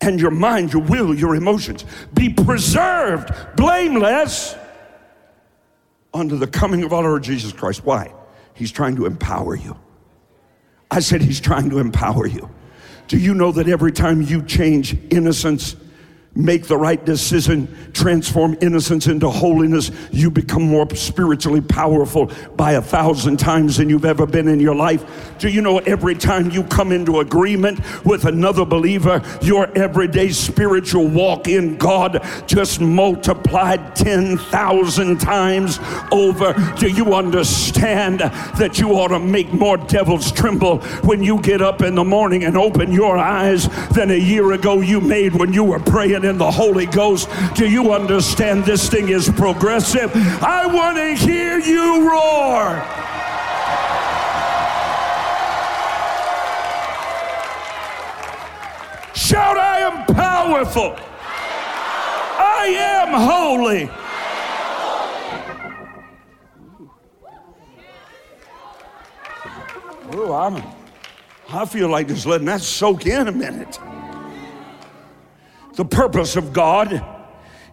and 0.00 0.20
your 0.20 0.30
mind, 0.30 0.72
your 0.72 0.82
will, 0.82 1.14
your 1.14 1.34
emotions 1.34 1.84
be 2.14 2.28
preserved 2.28 3.30
blameless 3.56 4.54
unto 6.12 6.36
the 6.36 6.46
coming 6.46 6.84
of 6.84 6.92
our 6.92 7.02
Lord 7.02 7.22
Jesus 7.22 7.52
Christ. 7.52 7.84
Why? 7.84 8.12
He's 8.54 8.72
trying 8.72 8.96
to 8.96 9.06
empower 9.06 9.54
you. 9.54 9.76
I 10.90 11.00
said, 11.00 11.20
He's 11.22 11.40
trying 11.40 11.70
to 11.70 11.78
empower 11.78 12.26
you. 12.26 12.48
Do 13.08 13.18
you 13.18 13.34
know 13.34 13.52
that 13.52 13.68
every 13.68 13.92
time 13.92 14.22
you 14.22 14.42
change 14.42 14.96
innocence 15.10 15.76
make 16.36 16.66
the 16.66 16.76
right 16.76 17.02
decision, 17.04 17.74
transform 17.92 18.56
innocence 18.60 19.06
into 19.06 19.28
holiness, 19.28 19.90
you 20.12 20.30
become 20.30 20.62
more 20.62 20.88
spiritually 20.94 21.60
powerful 21.60 22.30
by 22.56 22.72
a 22.72 22.82
thousand 22.82 23.38
times 23.38 23.78
than 23.78 23.88
you've 23.88 24.04
ever 24.04 24.26
been 24.26 24.48
in 24.48 24.60
your 24.60 24.74
life. 24.74 25.38
Do 25.38 25.48
you 25.48 25.62
know 25.62 25.78
every 25.78 26.14
time 26.14 26.50
you 26.50 26.62
come 26.64 26.92
into 26.92 27.20
agreement 27.20 27.80
with 28.04 28.26
another 28.26 28.64
believer, 28.64 29.22
your 29.42 29.66
everyday 29.76 30.30
spiritual 30.30 31.08
walk 31.08 31.48
in 31.48 31.76
God 31.76 32.22
just 32.46 32.80
multiplied 32.80 33.96
10,000 33.96 35.18
times 35.18 35.78
over? 36.12 36.52
Do 36.78 36.88
you 36.88 37.14
understand 37.14 38.20
that 38.20 38.78
you 38.78 38.90
ought 38.90 39.08
to 39.08 39.18
make 39.18 39.52
more 39.52 39.78
devils 39.78 40.30
tremble 40.32 40.80
when 41.04 41.22
you 41.22 41.40
get 41.40 41.62
up 41.62 41.82
in 41.82 41.94
the 41.94 42.04
morning 42.04 42.44
and 42.44 42.56
open 42.56 42.92
your 42.92 43.16
eyes 43.16 43.68
than 43.88 44.10
a 44.10 44.18
year 44.18 44.52
ago 44.52 44.80
you 44.80 45.00
made 45.00 45.34
when 45.34 45.52
you 45.52 45.64
were 45.64 45.80
praying 45.80 46.25
in 46.26 46.38
the 46.38 46.50
Holy 46.50 46.86
Ghost. 46.86 47.28
Do 47.54 47.68
you 47.68 47.92
understand 47.92 48.64
this 48.64 48.88
thing 48.88 49.08
is 49.08 49.30
progressive? 49.30 50.10
I 50.42 50.66
want 50.66 50.96
to 50.96 51.14
hear 51.14 51.58
you 51.58 52.10
roar. 52.10 52.82
Shout, 59.14 59.56
I 59.56 59.78
am 59.80 60.06
powerful. 60.14 60.96
I 62.38 62.66
am 62.78 63.08
holy. 63.28 63.90
Oh, 70.12 70.32
I'm, 70.32 70.62
I 71.48 71.64
feel 71.66 71.88
like 71.88 72.08
just 72.08 72.26
letting 72.26 72.46
that 72.46 72.60
soak 72.60 73.06
in 73.06 73.28
a 73.28 73.32
minute. 73.32 73.78
The 75.76 75.84
purpose 75.84 76.36
of 76.36 76.54
God 76.54 77.04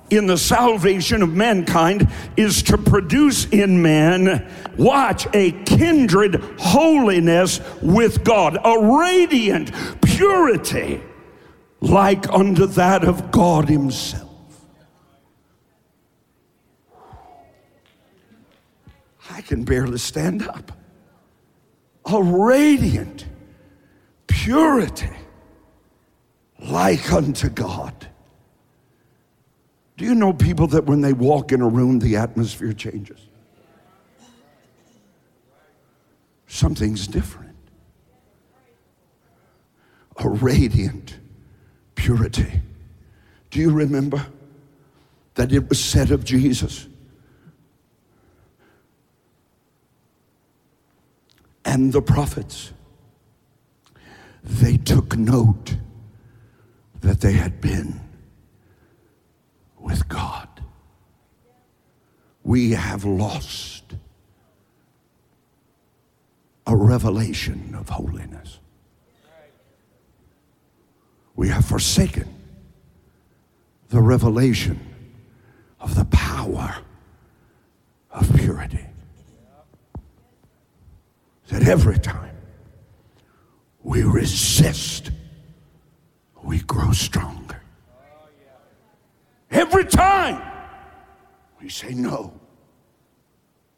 in 0.09 0.27
the 0.27 0.37
salvation 0.37 1.23
of 1.23 1.33
mankind 1.33 2.09
is 2.35 2.61
to 2.63 2.77
produce 2.77 3.45
in 3.45 3.81
man, 3.81 4.51
watch, 4.77 5.25
a 5.33 5.51
kindred 5.63 6.35
holiness 6.59 7.61
with 7.81 8.25
God, 8.25 8.57
a 8.63 8.99
radiant 8.99 9.71
purity 10.01 11.01
like 11.79 12.29
unto 12.31 12.67
that 12.67 13.05
of 13.05 13.31
God 13.31 13.69
Himself. 13.69 14.29
I 19.31 19.41
can 19.41 19.63
barely 19.63 19.97
stand 19.97 20.45
up. 20.47 20.73
A 22.05 22.21
radiant 22.21 23.25
purity 24.27 25.09
like 26.63 27.11
unto 27.11 27.49
God. 27.49 28.07
Do 29.97 30.05
you 30.05 30.15
know 30.15 30.33
people 30.33 30.67
that 30.67 30.85
when 30.85 31.01
they 31.01 31.13
walk 31.13 31.51
in 31.51 31.61
a 31.61 31.67
room, 31.67 31.99
the 31.99 32.15
atmosphere 32.15 32.73
changes? 32.73 33.19
Something's 36.47 37.07
different. 37.07 37.55
A 40.17 40.29
radiant 40.29 41.17
purity. 41.95 42.61
Do 43.49 43.59
you 43.59 43.71
remember 43.71 44.25
that 45.35 45.51
it 45.51 45.69
was 45.69 45.83
said 45.83 46.11
of 46.11 46.23
Jesus? 46.23 46.87
And 51.65 51.93
the 51.93 52.01
prophets, 52.01 52.71
they 54.43 54.77
took 54.77 55.17
note 55.17 55.75
that 57.03 57.19
they 57.19 57.33
had 57.33 57.59
been 57.59 57.99
with 59.77 60.07
God. 60.07 60.47
We 62.43 62.71
have 62.71 63.03
lost 63.03 63.83
a 66.65 66.75
revelation 66.75 67.75
of 67.77 67.89
holiness. 67.89 68.59
We 71.35 71.49
have 71.49 71.65
forsaken 71.65 72.33
the 73.89 74.01
revelation 74.01 74.79
of 75.81 75.95
the 75.95 76.05
power 76.05 76.77
of 78.11 78.33
purity. 78.35 78.85
That 81.49 81.67
every 81.67 81.99
time 81.99 82.37
we 83.81 84.03
resist, 84.03 85.11
we 86.43 86.59
grow 86.59 86.91
stronger. 86.91 87.61
Every 89.49 89.85
time 89.85 90.41
we 91.61 91.69
say 91.69 91.93
no, 91.93 92.33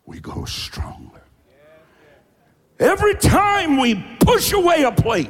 we 0.06 0.20
go 0.20 0.46
stronger. 0.46 1.22
Every 2.80 3.16
time 3.16 3.78
we 3.78 3.96
push 4.20 4.52
away 4.52 4.84
a 4.84 4.92
plate, 4.92 5.30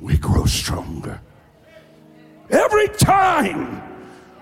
we 0.00 0.16
grow 0.16 0.44
stronger. 0.44 1.20
Every 2.50 2.88
time 2.88 3.91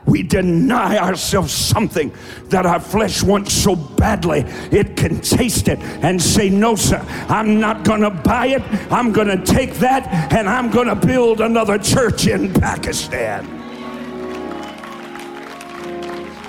we 0.07 0.23
deny 0.23 0.99
ourselves 0.99 1.53
something 1.53 2.13
that 2.47 2.67
our 2.67 2.81
flesh 2.81 3.23
wants 3.23 3.53
so 3.53 3.77
badly, 3.77 4.41
it 4.73 4.97
can 4.97 5.21
taste 5.21 5.69
it 5.69 5.79
and 6.03 6.21
say, 6.21 6.49
No, 6.49 6.75
sir, 6.75 7.05
I'm 7.29 7.61
not 7.61 7.85
going 7.85 8.01
to 8.01 8.11
buy 8.11 8.47
it. 8.47 8.63
I'm 8.93 9.13
going 9.13 9.29
to 9.29 9.45
take 9.45 9.75
that 9.75 10.07
and 10.33 10.49
I'm 10.49 10.71
going 10.71 10.89
to 10.89 10.97
build 10.97 11.41
another 11.41 11.79
church 11.79 12.27
in 12.27 12.53
Pakistan. 12.53 13.47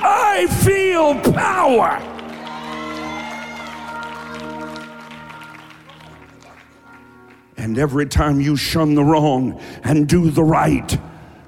I 0.04 0.48
feel 0.64 1.20
power. 1.34 2.08
And 7.58 7.78
every 7.78 8.08
time 8.08 8.42
you 8.42 8.56
shun 8.56 8.96
the 8.96 9.04
wrong 9.04 9.62
and 9.84 10.08
do 10.08 10.32
the 10.32 10.44
right, 10.44 10.98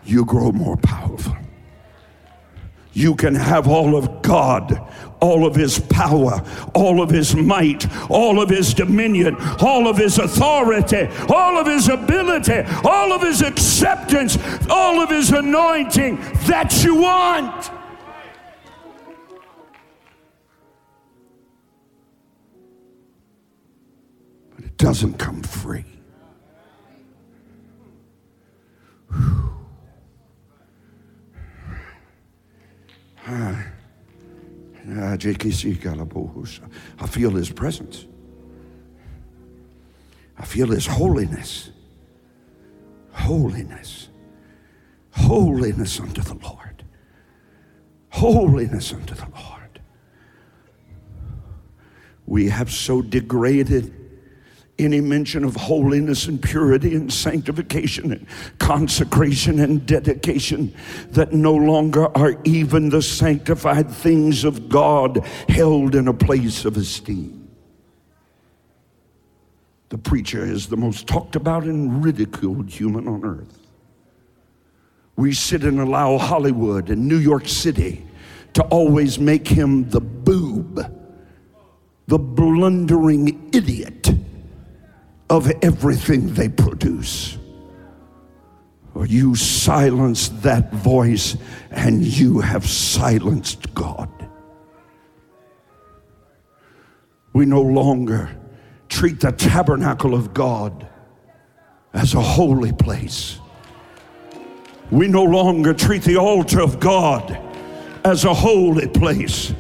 you 0.06 0.26
grow 0.26 0.52
more 0.52 0.78
powerful. 0.78 1.36
You 2.94 3.16
can 3.16 3.34
have 3.34 3.68
all 3.68 3.96
of 3.96 4.22
God, 4.22 4.80
all 5.20 5.48
of 5.48 5.56
His 5.56 5.80
power, 5.80 6.44
all 6.76 7.02
of 7.02 7.10
His 7.10 7.36
might, 7.36 7.88
all 8.10 8.40
of 8.40 8.50
His 8.50 8.74
dominion, 8.76 9.36
all 9.62 9.88
of 9.88 9.98
His 9.98 10.20
authority, 10.20 11.08
all 11.28 11.58
of 11.58 11.66
His 11.66 11.90
ability, 11.90 12.62
all 12.84 13.12
of 13.12 13.24
His 13.24 13.42
acceptance, 13.42 14.38
all 14.70 15.02
of 15.02 15.10
His 15.10 15.32
anointing 15.32 16.18
that 16.46 16.84
you 16.84 17.02
want. 17.02 17.72
But 24.56 24.66
it 24.66 24.78
doesn't 24.78 25.18
come 25.18 25.42
free. 25.42 25.86
Ah. 33.26 33.66
Ah, 34.90 35.16
I 37.00 37.08
feel 37.08 37.32
his 37.32 37.50
presence. 37.50 38.06
I 40.38 40.46
feel 40.46 40.68
his 40.68 40.86
holiness. 40.86 41.72
Holiness. 43.12 44.10
Holiness 45.12 46.00
unto 46.00 46.22
the 46.22 46.34
Lord. 46.34 46.84
Holiness 48.10 48.92
unto 48.92 49.16
the 49.16 49.28
Lord. 49.34 49.82
We 52.26 52.50
have 52.50 52.72
so 52.72 53.02
degraded 53.02 54.03
any 54.80 55.00
mention 55.02 55.44
of 55.44 55.56
holiness 55.56 56.28
and 56.28 56.42
purity 56.42 56.96
and 56.96 57.14
sanctification 57.14 58.12
and 58.12 58.26
consecration 58.58 59.60
and 59.60 59.86
dedication 59.86 60.74
that 61.12 61.32
no 61.32 61.54
longer 61.54 62.16
are 62.18 62.36
even 62.44 62.90
the 62.90 63.02
sanctified 63.02 63.90
things 63.90 64.44
of 64.44 64.70
God 64.70 65.26
held 65.48 65.94
in 65.94 66.08
a 66.08 66.14
place 66.14 66.66
of 66.66 66.76
esteem. 66.76 67.48
The 69.90 69.98
preacher 70.00 70.44
is 70.44 70.68
the 70.68 70.78
most 70.78 71.06
talked 71.06 71.36
about 71.36 71.66
and 71.66 72.04
ridiculed 72.04 72.68
human 72.70 73.08
on 73.08 73.24
earth. 73.24 73.60
We 75.16 75.34
sit 75.34 75.64
and 75.64 75.80
allow 75.80 76.18
Hollywood 76.18 76.90
and 76.90 77.08
New 77.08 77.20
York 77.20 77.48
City 77.48 78.04
to 78.54 78.64
always 78.64 79.20
make 79.20 79.48
him 79.48 79.88
the 79.92 80.02
boob, 80.02 80.80
the 82.08 82.18
blundering 82.18 83.52
idiot 83.54 83.93
of 85.30 85.52
everything 85.62 86.34
they 86.34 86.50
produce. 86.50 87.38
Or 88.94 89.06
you 89.06 89.36
silence 89.36 90.30
that 90.30 90.72
voice 90.72 91.36
and 91.72 92.04
you 92.04 92.40
have 92.42 92.68
silenced 92.68 93.74
God. 93.74 94.10
We 97.34 97.46
no 97.46 97.62
longer 97.62 98.30
treat 98.90 99.20
the 99.20 99.32
tabernacle 99.32 100.14
of 100.14 100.34
God 100.34 100.88
as 101.94 102.14
a 102.14 102.22
holy 102.22 102.72
place. 102.72 103.40
We 104.92 105.08
no 105.08 105.24
longer 105.24 105.74
treat 105.74 106.04
the 106.04 106.18
altar 106.18 106.62
of 106.62 106.80
God 106.80 107.40
as 108.06 108.26
a 108.26 108.34
holy 108.34 108.88
place. 108.88 109.54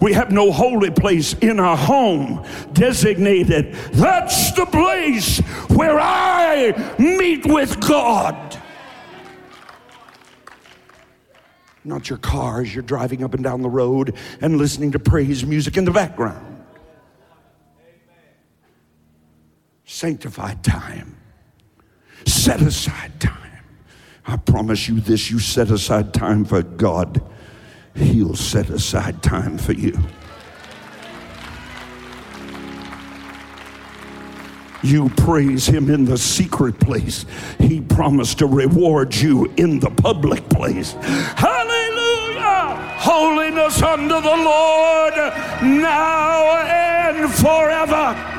We 0.00 0.12
have 0.12 0.30
no 0.30 0.52
holy 0.52 0.90
place 0.90 1.34
in 1.34 1.58
our 1.58 1.76
home 1.76 2.44
designated. 2.72 3.72
That's 3.92 4.52
the 4.52 4.66
place 4.66 5.38
where 5.68 5.98
I 5.98 6.96
meet 6.98 7.46
with 7.46 7.80
God. 7.80 8.60
Not 11.84 12.10
your 12.10 12.18
car 12.18 12.62
as 12.62 12.74
you're 12.74 12.82
driving 12.82 13.22
up 13.22 13.34
and 13.34 13.44
down 13.44 13.62
the 13.62 13.70
road 13.70 14.16
and 14.40 14.58
listening 14.58 14.92
to 14.92 14.98
praise 14.98 15.46
music 15.46 15.76
in 15.76 15.84
the 15.84 15.92
background. 15.92 16.64
Sanctified 19.84 20.64
time, 20.64 21.16
set 22.26 22.60
aside 22.60 23.20
time. 23.20 23.62
I 24.26 24.36
promise 24.36 24.88
you 24.88 25.00
this 25.00 25.30
you 25.30 25.38
set 25.38 25.70
aside 25.70 26.12
time 26.12 26.44
for 26.44 26.62
God 26.62 27.22
He'll 27.96 28.36
set 28.36 28.70
aside 28.70 29.22
time 29.22 29.58
for 29.58 29.72
you. 29.72 29.98
you 34.86 35.08
praise 35.10 35.66
him 35.66 35.90
in 35.90 36.04
the 36.04 36.16
secret 36.16 36.78
place, 36.78 37.26
he 37.58 37.80
promised 37.80 38.38
to 38.38 38.46
reward 38.46 39.14
you 39.14 39.52
in 39.56 39.80
the 39.80 39.90
public 39.90 40.48
place. 40.48 40.92
Hallelujah! 41.36 42.76
Holiness 42.98 43.82
unto 43.82 44.20
the 44.20 44.36
Lord 44.36 45.14
now 45.62 46.62
and 46.66 47.32
forever. 47.32 48.35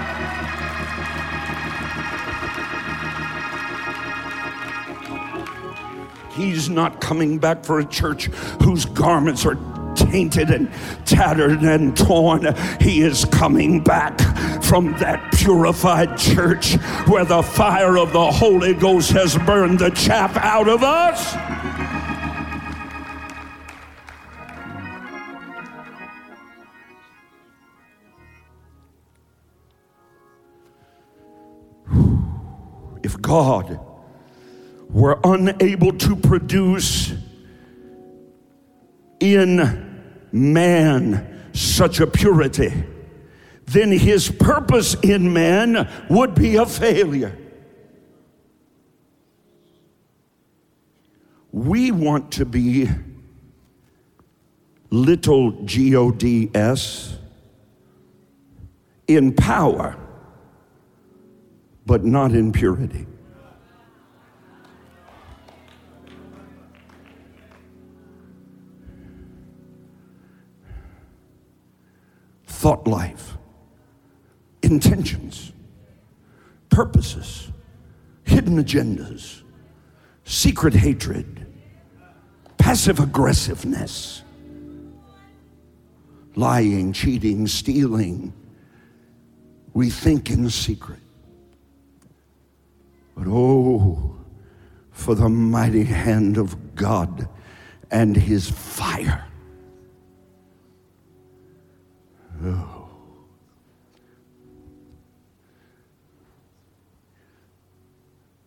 He's 6.38 6.70
not 6.70 7.02
coming 7.02 7.40
back 7.40 7.66
for 7.66 7.80
a 7.80 7.86
church 7.86 8.26
whose 8.62 8.86
garments 8.86 9.44
are 9.44 9.58
tainted 9.96 10.52
and 10.52 10.72
tattered 11.04 11.64
and 11.64 11.98
torn. 11.98 12.54
He 12.80 13.02
is 13.02 13.26
coming 13.26 13.84
back 13.84 14.20
from 14.64 14.92
that 15.00 15.34
purified 15.34 16.16
church 16.16 16.76
where 17.08 17.26
the 17.26 17.42
fire 17.42 17.98
of 17.98 18.14
the 18.14 18.32
Holy 18.32 18.76
Ghost 18.76 19.12
has 19.14 19.36
burned 19.40 19.80
the 19.80 19.90
chaff 19.90 20.38
out 20.38 20.70
of 20.70 20.84
us. 20.84 21.34
If 33.04 33.20
God 33.22 33.87
were 34.90 35.20
unable 35.24 35.94
to 35.94 36.16
produce 36.16 37.14
in 39.20 39.84
man 40.32 41.50
such 41.54 42.00
a 42.00 42.08
purity, 42.08 42.72
then 43.66 43.92
his 43.92 44.30
purpose 44.30 44.96
in 45.02 45.34
man 45.34 45.90
would 46.10 46.36
be 46.36 46.56
a 46.56 46.66
failure. 46.66 47.38
We 51.52 51.92
want 51.92 52.32
to 52.34 52.46
be 52.46 52.90
little 54.90 55.64
G 55.64 55.96
O 55.96 56.12
D 56.12 56.50
S 56.54 57.18
in 59.08 59.34
power, 59.34 59.98
but 61.86 62.06
not 62.06 62.32
in 62.32 62.52
purity. 62.52 63.08
Thought 72.58 72.88
life, 72.88 73.38
intentions, 74.64 75.54
purposes, 76.70 77.52
hidden 78.24 78.58
agendas, 78.58 79.44
secret 80.24 80.74
hatred, 80.74 81.46
passive 82.58 83.00
aggressiveness, 83.00 84.24
lying, 86.36 86.94
cheating, 86.94 87.46
stealing. 87.46 88.34
We 89.76 89.92
think 89.92 90.32
in 90.32 90.50
secret. 90.50 91.00
But 93.16 93.28
oh, 93.28 94.16
for 94.90 95.14
the 95.14 95.30
mighty 95.30 95.84
hand 95.84 96.38
of 96.38 96.74
God 96.74 97.30
and 97.92 98.16
his 98.16 98.50
fire 98.50 99.28
Oh. 102.44 102.90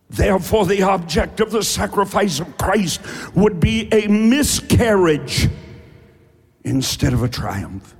Therefore, 0.09 0.65
the 0.65 0.83
object 0.83 1.39
of 1.39 1.51
the 1.51 1.63
sacrifice 1.63 2.39
of 2.39 2.57
Christ 2.57 3.01
would 3.33 3.59
be 3.59 3.87
a 3.93 4.07
miscarriage 4.07 5.47
instead 6.63 7.13
of 7.13 7.23
a 7.23 7.29
triumph. 7.29 7.95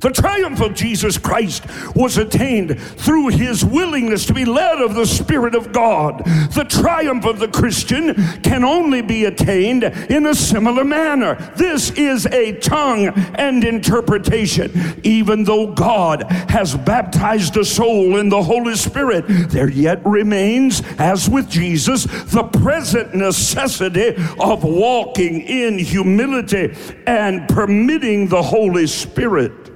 The 0.00 0.10
triumph 0.10 0.60
of 0.60 0.74
Jesus 0.74 1.18
Christ 1.18 1.64
was 1.94 2.18
attained 2.18 2.78
through 2.80 3.28
his 3.28 3.64
willingness 3.64 4.26
to 4.26 4.34
be 4.34 4.44
led 4.44 4.80
of 4.80 4.94
the 4.94 5.06
Spirit 5.06 5.54
of 5.54 5.72
God. 5.72 6.24
The 6.54 6.66
triumph 6.68 7.24
of 7.24 7.38
the 7.38 7.48
Christian 7.48 8.14
can 8.42 8.64
only 8.64 9.02
be 9.02 9.24
attained 9.24 9.84
in 9.84 10.26
a 10.26 10.34
similar 10.34 10.84
manner. 10.84 11.34
This 11.56 11.90
is 11.92 12.26
a 12.26 12.52
tongue 12.60 13.08
and 13.36 13.64
interpretation. 13.64 15.00
Even 15.02 15.44
though 15.44 15.72
God 15.72 16.24
has 16.48 16.76
baptized 16.76 17.56
a 17.56 17.64
soul 17.64 18.16
in 18.16 18.28
the 18.28 18.42
Holy 18.42 18.74
Spirit, 18.74 19.24
there 19.26 19.70
yet 19.70 20.04
remains, 20.04 20.82
as 20.98 21.28
with 21.28 21.48
Jesus, 21.48 22.04
the 22.04 22.44
present 22.44 23.14
necessity 23.14 24.14
of 24.38 24.64
walking 24.64 25.42
in 25.42 25.78
humility 25.78 26.74
and 27.06 27.48
permitting 27.48 28.28
the 28.28 28.42
Holy 28.42 28.86
Spirit 28.86 29.75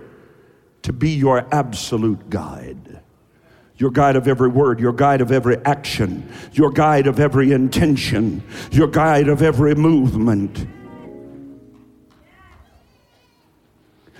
to 0.82 0.92
be 0.92 1.10
your 1.10 1.46
absolute 1.52 2.30
guide. 2.30 3.00
Your 3.76 3.90
guide 3.90 4.16
of 4.16 4.28
every 4.28 4.48
word, 4.48 4.78
your 4.78 4.92
guide 4.92 5.20
of 5.20 5.32
every 5.32 5.56
action, 5.64 6.30
your 6.52 6.70
guide 6.70 7.06
of 7.06 7.18
every 7.18 7.52
intention, 7.52 8.42
your 8.70 8.88
guide 8.88 9.28
of 9.28 9.40
every 9.42 9.74
movement. 9.74 10.66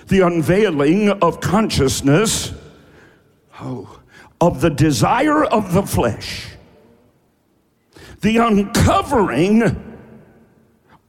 The 0.07 0.21
unveiling 0.21 1.11
of 1.11 1.41
consciousness 1.41 2.55
oh, 3.61 4.01
of 4.41 4.63
the 4.63 4.71
desire 4.71 5.45
of 5.45 5.75
the 5.75 5.83
flesh, 5.83 6.49
the 8.23 8.39
uncovering 8.39 9.63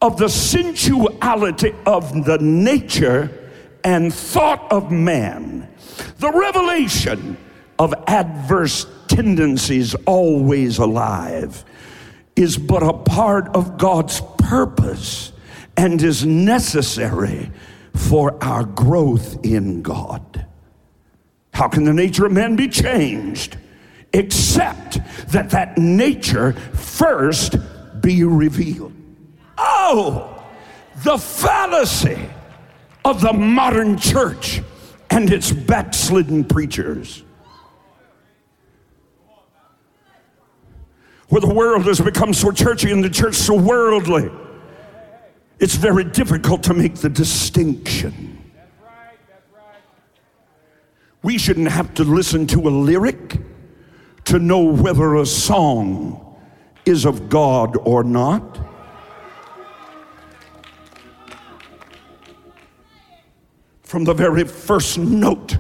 of 0.02 0.18
the 0.18 0.28
sensuality 0.28 1.74
of 1.86 2.26
the 2.26 2.38
nature 2.40 3.41
and 3.84 4.14
thought 4.14 4.72
of 4.72 4.92
man, 4.92 5.68
the 6.20 6.32
revelation 6.32 7.38
of 7.80 7.94
adverse 8.08 8.86
tendencies 9.08 9.96
always 10.06 10.78
alive, 10.78 11.66
is 12.36 12.58
but 12.58 12.84
a 12.84 12.94
part 12.94 13.48
of 13.56 13.78
God's 13.78 14.22
purpose 14.38 15.32
and 15.78 16.02
is 16.02 16.26
necessary 16.26 17.52
for 17.96 18.42
our 18.44 18.64
growth 18.64 19.44
in 19.46 19.82
God. 19.82 20.46
How 21.54 21.68
can 21.68 21.84
the 21.84 21.94
nature 21.94 22.26
of 22.26 22.32
man 22.32 22.56
be 22.56 22.68
changed? 22.68 23.58
Except 24.14 25.00
that 25.32 25.50
that 25.52 25.78
nature 25.78 26.54
first 26.54 27.56
be 28.02 28.24
revealed. 28.24 28.94
Oh, 29.58 30.44
the 31.04 31.18
fallacy 31.18 32.30
of 33.04 33.22
the 33.22 33.34
modern 33.34 33.98
church 33.98 34.62
and 35.10 35.32
its 35.32 35.52
backslidden 35.52 36.46
preachers. 36.46 37.24
Where 41.30 41.42
the 41.42 41.54
world 41.54 41.84
has 41.86 42.02
become 42.02 42.34
so 42.34 42.52
churchy 42.52 42.92
and 42.92 43.04
the 43.04 43.10
church 43.10 43.36
so 43.36 43.56
worldly, 43.56 44.30
it's 45.60 45.76
very 45.76 46.04
difficult 46.04 46.64
to 46.64 46.74
make 46.74 46.96
the 46.96 47.10
distinction. 47.10 48.52
We 51.24 51.38
shouldn't 51.38 51.70
have 51.70 51.94
to 51.96 52.04
listen 52.04 52.48
to 52.48 52.68
a 52.68 52.72
lyric 52.72 53.40
to 54.26 54.40
know 54.40 54.60
whether 54.60 55.16
a 55.16 55.26
song 55.26 56.36
is 56.86 57.06
of 57.06 57.30
God 57.30 57.78
or 57.84 58.04
not. 58.04 58.60
From 63.92 64.06
the 64.06 64.14
very 64.14 64.46
first 64.46 64.98
note 64.98 65.58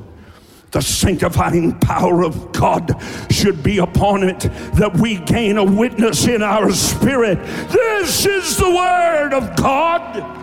the 0.71 0.79
sanctifying 0.79 1.77
power 1.79 2.23
of 2.23 2.53
God 2.53 2.95
should 3.29 3.61
be 3.61 3.79
upon 3.79 4.23
it, 4.23 4.39
that 4.75 4.95
we 4.97 5.17
gain 5.17 5.57
a 5.57 5.65
witness 5.65 6.25
in 6.27 6.41
our 6.41 6.71
spirit. 6.71 7.43
This 7.67 8.25
is 8.25 8.55
the 8.55 8.69
Word 8.69 9.33
of 9.33 9.53
God. 9.57 10.37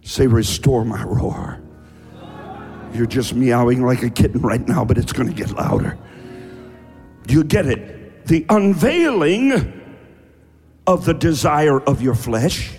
Say, 0.00 0.26
restore 0.26 0.86
my 0.86 1.04
roar. 1.04 1.60
You're 2.94 3.04
just 3.04 3.34
meowing 3.34 3.84
like 3.84 4.02
a 4.02 4.08
kitten 4.08 4.40
right 4.40 4.66
now, 4.66 4.82
but 4.82 4.96
it's 4.96 5.12
going 5.12 5.28
to 5.28 5.34
get 5.34 5.50
louder. 5.50 5.98
Do 7.26 7.34
you 7.34 7.44
get 7.44 7.66
it? 7.66 8.24
The 8.24 8.46
unveiling 8.48 9.82
of 10.86 11.04
the 11.04 11.14
desire 11.14 11.80
of 11.80 12.02
your 12.02 12.14
flesh, 12.14 12.72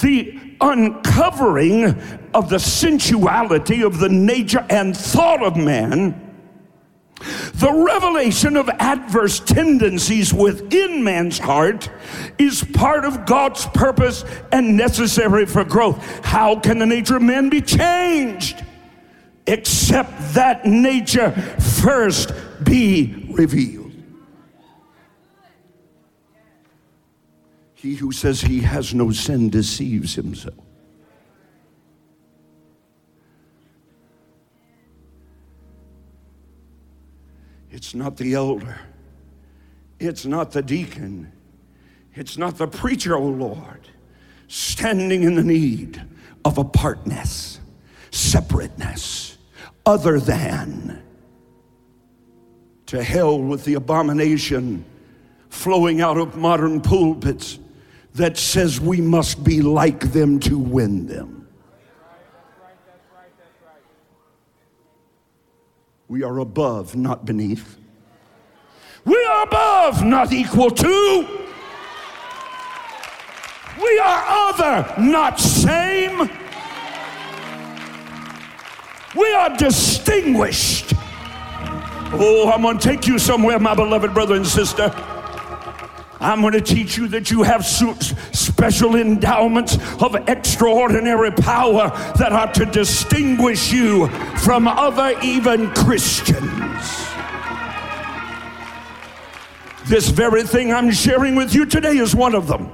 the 0.00 0.40
uncovering 0.60 1.84
of 2.32 2.48
the 2.48 2.58
sensuality 2.58 3.82
of 3.82 3.98
the 3.98 4.08
nature 4.08 4.64
and 4.70 4.96
thought 4.96 5.42
of 5.42 5.56
man, 5.56 6.20
The 7.54 7.72
revelation 7.72 8.56
of 8.56 8.68
adverse 8.68 9.40
tendencies 9.40 10.34
within 10.34 11.04
man's 11.04 11.38
heart 11.38 11.88
is 12.38 12.64
part 12.64 13.04
of 13.04 13.24
God's 13.24 13.66
purpose 13.66 14.24
and 14.52 14.76
necessary 14.76 15.46
for 15.46 15.64
growth. 15.64 16.04
How 16.24 16.58
can 16.58 16.78
the 16.78 16.86
nature 16.86 17.16
of 17.16 17.22
man 17.22 17.48
be 17.48 17.60
changed? 17.60 18.62
Except 19.46 20.34
that 20.34 20.66
nature 20.66 21.30
first 21.82 22.32
be 22.62 23.28
revealed. 23.30 23.83
He 27.84 27.96
who 27.96 28.12
says 28.12 28.40
he 28.40 28.60
has 28.60 28.94
no 28.94 29.10
sin 29.10 29.50
deceives 29.50 30.14
himself. 30.14 30.54
It's 37.70 37.94
not 37.94 38.16
the 38.16 38.32
elder. 38.32 38.80
It's 40.00 40.24
not 40.24 40.52
the 40.52 40.62
deacon. 40.62 41.30
It's 42.14 42.38
not 42.38 42.56
the 42.56 42.66
preacher, 42.66 43.18
O 43.18 43.22
oh 43.22 43.28
Lord, 43.28 43.86
standing 44.48 45.22
in 45.22 45.34
the 45.34 45.44
need 45.44 46.02
of 46.42 46.56
apartness, 46.56 47.60
separateness, 48.10 49.36
other 49.84 50.18
than. 50.18 51.02
To 52.86 53.02
hell 53.02 53.38
with 53.38 53.66
the 53.66 53.74
abomination 53.74 54.86
flowing 55.50 56.00
out 56.00 56.16
of 56.16 56.34
modern 56.34 56.80
pulpits 56.80 57.58
that 58.14 58.38
says 58.38 58.80
we 58.80 59.00
must 59.00 59.42
be 59.42 59.60
like 59.60 60.12
them 60.12 60.38
to 60.40 60.56
win 60.56 61.06
them. 61.06 61.48
We 66.06 66.22
are 66.22 66.38
above, 66.38 66.94
not 66.94 67.24
beneath. 67.24 67.76
We 69.04 69.24
are 69.24 69.42
above, 69.42 70.04
not 70.04 70.32
equal 70.32 70.70
to. 70.70 71.40
We 73.82 73.98
are 73.98 74.24
other, 74.28 74.94
not 75.02 75.40
same. 75.40 76.30
We 79.16 79.32
are 79.34 79.56
distinguished. 79.56 80.94
Oh, 82.16 82.52
I'm 82.54 82.62
going 82.62 82.78
to 82.78 82.88
take 82.88 83.08
you 83.08 83.18
somewhere, 83.18 83.58
my 83.58 83.74
beloved 83.74 84.14
brother 84.14 84.36
and 84.36 84.46
sister. 84.46 84.94
I'm 86.24 86.40
going 86.40 86.54
to 86.54 86.60
teach 86.62 86.96
you 86.96 87.06
that 87.08 87.30
you 87.30 87.42
have 87.42 87.66
special 87.66 88.96
endowments 88.96 89.76
of 90.02 90.16
extraordinary 90.26 91.30
power 91.30 91.90
that 92.16 92.32
are 92.32 92.50
to 92.54 92.64
distinguish 92.64 93.70
you 93.70 94.08
from 94.38 94.66
other 94.66 95.18
even 95.22 95.70
Christians. 95.74 97.04
This 99.86 100.08
very 100.08 100.44
thing 100.44 100.72
I'm 100.72 100.90
sharing 100.90 101.34
with 101.34 101.54
you 101.54 101.66
today 101.66 101.98
is 101.98 102.14
one 102.14 102.34
of 102.34 102.46
them 102.46 102.72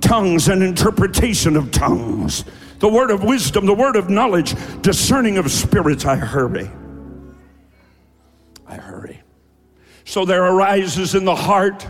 tongues 0.00 0.46
and 0.46 0.62
interpretation 0.62 1.56
of 1.56 1.72
tongues, 1.72 2.44
the 2.78 2.88
word 2.88 3.10
of 3.10 3.24
wisdom, 3.24 3.66
the 3.66 3.74
word 3.74 3.96
of 3.96 4.08
knowledge, 4.08 4.54
discerning 4.82 5.36
of 5.36 5.50
spirits. 5.50 6.04
I 6.04 6.14
hurry. 6.14 6.70
I 8.68 8.76
hurry. 8.76 9.20
So 10.04 10.24
there 10.24 10.44
arises 10.44 11.16
in 11.16 11.24
the 11.24 11.34
heart 11.34 11.84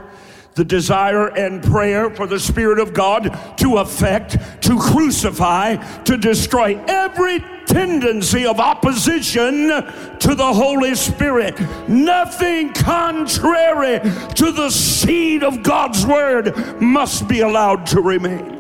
the 0.58 0.64
desire 0.64 1.28
and 1.28 1.62
prayer 1.62 2.10
for 2.10 2.26
the 2.26 2.38
Spirit 2.38 2.80
of 2.80 2.92
God 2.92 3.56
to 3.58 3.78
affect, 3.78 4.36
to 4.62 4.76
crucify, 4.76 5.76
to 6.02 6.16
destroy 6.16 6.76
every 6.88 7.38
tendency 7.64 8.44
of 8.44 8.58
opposition 8.58 9.68
to 9.68 10.34
the 10.34 10.52
Holy 10.52 10.96
Spirit. 10.96 11.58
Nothing 11.88 12.72
contrary 12.72 14.00
to 14.34 14.50
the 14.50 14.70
seed 14.70 15.44
of 15.44 15.62
God's 15.62 16.04
Word 16.04 16.80
must 16.80 17.28
be 17.28 17.40
allowed 17.40 17.86
to 17.86 18.00
remain. 18.00 18.57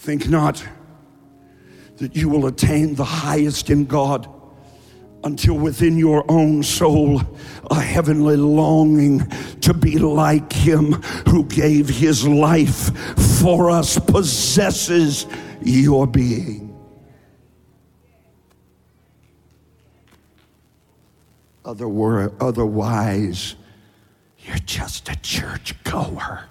Think 0.00 0.30
not 0.30 0.66
that 1.98 2.16
you 2.16 2.30
will 2.30 2.46
attain 2.46 2.94
the 2.94 3.04
highest 3.04 3.68
in 3.68 3.84
God 3.84 4.26
until 5.22 5.58
within 5.58 5.98
your 5.98 6.24
own 6.26 6.62
soul 6.62 7.20
a 7.70 7.78
heavenly 7.78 8.38
longing 8.38 9.28
to 9.60 9.74
be 9.74 9.98
like 9.98 10.54
Him 10.54 10.94
who 11.28 11.44
gave 11.44 11.90
His 11.90 12.26
life 12.26 12.96
for 13.42 13.68
us 13.68 13.98
possesses 13.98 15.26
your 15.60 16.06
being. 16.06 16.74
Otherwise, 21.62 23.54
you're 24.38 24.56
just 24.64 25.10
a 25.10 25.16
church 25.20 25.74
goer. 25.84 26.46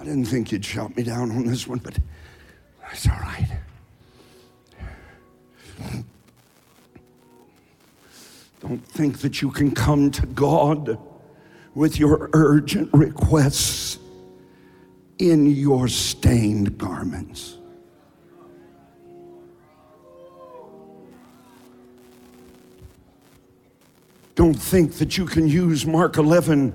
I 0.00 0.04
didn't 0.04 0.26
think 0.26 0.52
you'd 0.52 0.64
shot 0.64 0.96
me 0.96 1.02
down 1.02 1.30
on 1.32 1.44
this 1.44 1.66
one, 1.66 1.78
but 1.78 1.98
it's 2.92 3.08
all 3.08 3.18
right. 3.18 3.48
Don't 8.60 8.84
think 8.86 9.18
that 9.18 9.42
you 9.42 9.50
can 9.50 9.72
come 9.72 10.10
to 10.12 10.26
God 10.26 10.98
with 11.74 11.98
your 11.98 12.30
urgent 12.32 12.90
requests 12.92 13.98
in 15.18 15.46
your 15.46 15.88
stained 15.88 16.78
garments. 16.78 17.56
Don't 24.34 24.54
think 24.54 24.94
that 24.94 25.18
you 25.18 25.26
can 25.26 25.48
use 25.48 25.84
Mark 25.84 26.16
11 26.16 26.72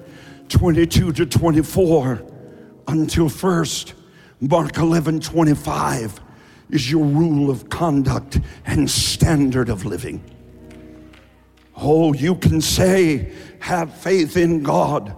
22 0.49 1.13
to 1.13 1.25
24 1.25 2.32
until 2.87 3.29
first 3.29 3.93
Mark 4.39 4.77
11 4.77 5.21
25 5.21 6.19
is 6.69 6.89
your 6.89 7.05
rule 7.05 7.49
of 7.49 7.69
conduct 7.69 8.39
and 8.65 8.89
standard 8.89 9.69
of 9.69 9.85
living. 9.85 10.23
Oh, 11.75 12.13
you 12.13 12.35
can 12.35 12.61
say, 12.61 13.33
have 13.59 13.93
faith 13.93 14.37
in 14.37 14.63
God 14.63 15.15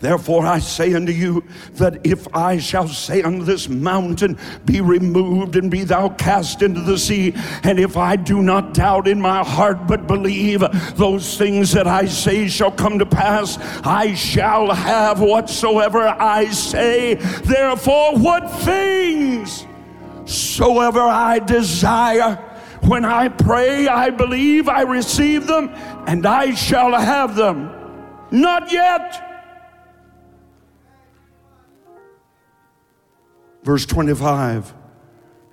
Therefore 0.00 0.46
I 0.46 0.60
say 0.60 0.94
unto 0.94 1.10
you 1.10 1.42
that 1.74 2.06
if 2.06 2.32
I 2.34 2.58
shall 2.58 2.86
say 2.86 3.22
unto 3.22 3.44
this 3.44 3.68
mountain, 3.68 4.38
Be 4.64 4.80
removed 4.80 5.56
and 5.56 5.70
be 5.70 5.82
thou 5.82 6.10
cast 6.10 6.62
into 6.62 6.82
the 6.82 6.98
sea, 6.98 7.34
and 7.64 7.80
if 7.80 7.96
I 7.96 8.14
do 8.14 8.40
not 8.40 8.74
doubt 8.74 9.08
in 9.08 9.20
my 9.20 9.42
heart 9.42 9.88
but 9.88 10.06
believe 10.06 10.62
those 10.94 11.36
things 11.36 11.72
that 11.72 11.88
I 11.88 12.06
say 12.06 12.46
shall 12.46 12.70
come 12.70 13.00
to 13.00 13.06
pass, 13.06 13.58
I 13.84 14.14
shall 14.14 14.72
have 14.72 15.20
whatsoever 15.20 16.06
I 16.06 16.46
say. 16.46 17.14
Therefore, 17.14 18.16
what 18.18 18.48
things 18.62 19.66
soever 20.26 21.00
I 21.00 21.40
desire, 21.40 22.36
when 22.82 23.04
I 23.04 23.28
pray, 23.28 23.88
I 23.88 24.10
believe 24.10 24.68
I 24.68 24.82
receive 24.82 25.48
them, 25.48 25.70
and 26.06 26.24
I 26.24 26.54
shall 26.54 26.92
have 26.92 27.34
them. 27.34 27.74
Not 28.30 28.70
yet 28.70 29.27
Verse 33.68 33.84
25 33.84 34.72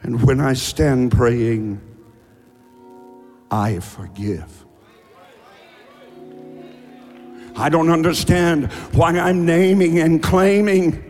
And 0.03 0.23
when 0.23 0.39
I 0.39 0.53
stand 0.53 1.11
praying, 1.11 1.81
I 3.51 3.79
forgive. 3.79 4.65
I 7.57 7.67
don't 7.67 7.89
understand 7.89 8.71
why 8.93 9.19
I'm 9.19 9.45
naming 9.45 9.99
and 9.99 10.23
claiming. 10.23 11.03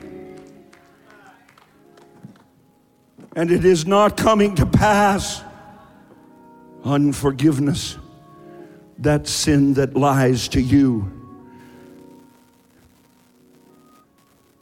And 3.36 3.52
it 3.52 3.66
is 3.66 3.86
not 3.86 4.18
coming 4.18 4.56
to 4.56 4.66
pass. 4.66 5.44
Unforgiveness, 6.84 8.00
that 8.98 9.28
sin 9.28 9.76
that 9.76 9.96
lies 9.96 10.48
to 10.48 10.60
you, 10.60 11.12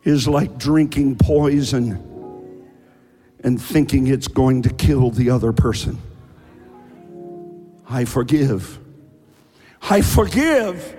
is 0.03 0.27
like 0.27 0.57
drinking 0.57 1.15
poison 1.15 2.09
and 3.43 3.61
thinking 3.61 4.07
it's 4.07 4.27
going 4.27 4.61
to 4.63 4.69
kill 4.69 5.11
the 5.11 5.29
other 5.29 5.51
person. 5.51 5.97
I 7.87 8.05
forgive. 8.05 8.79
I 9.81 10.01
forgive. 10.01 10.97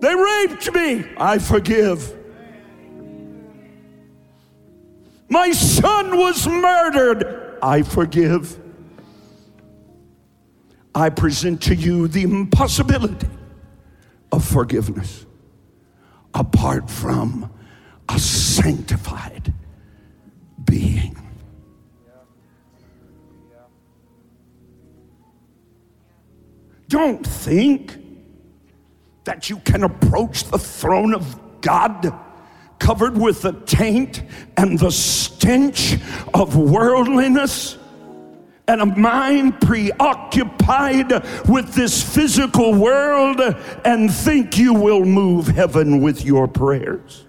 They 0.00 0.14
raped 0.14 0.72
me. 0.74 1.04
I 1.16 1.38
forgive. 1.38 2.16
My 5.28 5.52
son 5.52 6.16
was 6.16 6.46
murdered. 6.46 7.58
I 7.62 7.82
forgive. 7.82 8.58
I 10.94 11.10
present 11.10 11.62
to 11.64 11.74
you 11.74 12.08
the 12.08 12.22
impossibility 12.22 13.28
of 14.32 14.44
forgiveness 14.44 15.26
apart 16.34 16.88
from 16.90 17.52
a 18.08 18.18
sanctified 18.18 19.52
being. 20.68 21.16
Don't 26.88 27.26
think 27.26 27.98
that 29.24 29.50
you 29.50 29.58
can 29.58 29.84
approach 29.84 30.44
the 30.44 30.58
throne 30.58 31.14
of 31.14 31.60
God 31.60 32.14
covered 32.78 33.18
with 33.18 33.42
the 33.42 33.52
taint 33.52 34.22
and 34.56 34.78
the 34.78 34.90
stench 34.90 35.98
of 36.32 36.56
worldliness 36.56 37.76
and 38.68 38.80
a 38.82 38.86
mind 38.86 39.60
preoccupied 39.60 41.10
with 41.48 41.74
this 41.74 42.02
physical 42.02 42.74
world 42.74 43.40
and 43.84 44.12
think 44.12 44.56
you 44.56 44.74
will 44.74 45.04
move 45.04 45.48
heaven 45.48 46.00
with 46.00 46.24
your 46.24 46.46
prayers. 46.46 47.24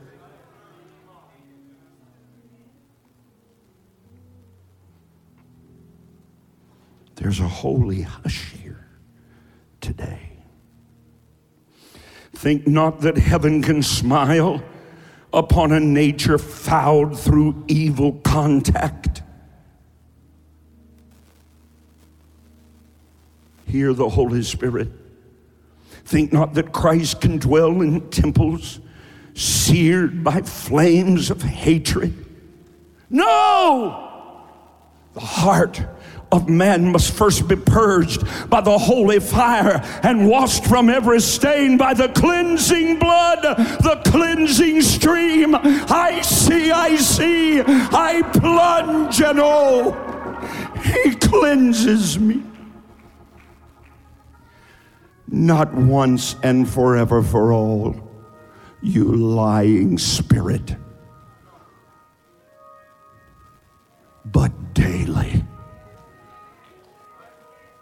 There's 7.20 7.42
a 7.42 7.48
holy 7.48 8.04
hush 8.04 8.54
here 8.54 8.88
today. 9.82 10.38
Think 12.34 12.66
not 12.66 13.02
that 13.02 13.18
heaven 13.18 13.62
can 13.62 13.84
smile 13.84 14.64
upon 15.34 15.74
a 15.74 15.82
nature 15.82 16.38
fouled 16.38 17.20
through 17.20 17.66
evil 17.68 18.14
contact. 18.24 19.22
Hear 23.66 23.94
the 23.94 24.08
Holy 24.08 24.42
Spirit. 24.42 24.88
Think 26.06 26.32
not 26.32 26.54
that 26.54 26.72
Christ 26.72 27.20
can 27.20 27.38
dwell 27.38 27.82
in 27.82 28.10
temples 28.12 28.80
seared 29.34 30.24
by 30.24 30.42
flames 30.44 31.30
of 31.30 31.42
hatred. 31.42 32.14
No! 33.10 34.06
The 35.14 35.20
heart 35.20 35.82
of 36.32 36.48
man 36.48 36.92
must 36.92 37.12
first 37.12 37.48
be 37.48 37.56
purged 37.56 38.24
by 38.50 38.62
the 38.62 38.78
holy 38.78 39.20
fire 39.20 39.82
and 40.04 40.28
washed 40.28 40.66
from 40.66 40.90
every 40.90 41.20
stain 41.20 41.78
by 41.78 41.94
the 41.94 42.10
cleansing 42.10 43.00
blood, 43.00 43.42
the 43.42 44.02
cleansing 44.06 44.82
stream. 44.82 45.56
I 45.56 46.22
see, 46.22 46.72
I 46.72 46.96
see, 46.98 47.62
I 47.66 48.22
plunge, 48.34 49.22
and 49.22 49.40
oh, 49.42 49.94
he 50.84 51.16
cleanses 51.16 52.20
me. 52.20 52.44
Not 55.28 55.74
once 55.74 56.36
and 56.44 56.70
forever 56.70 57.22
for 57.22 57.54
all, 57.54 57.96
you 58.82 59.04
lying 59.16 59.98
spirit, 59.98 60.76
but 64.26 64.74
daily 64.74 65.39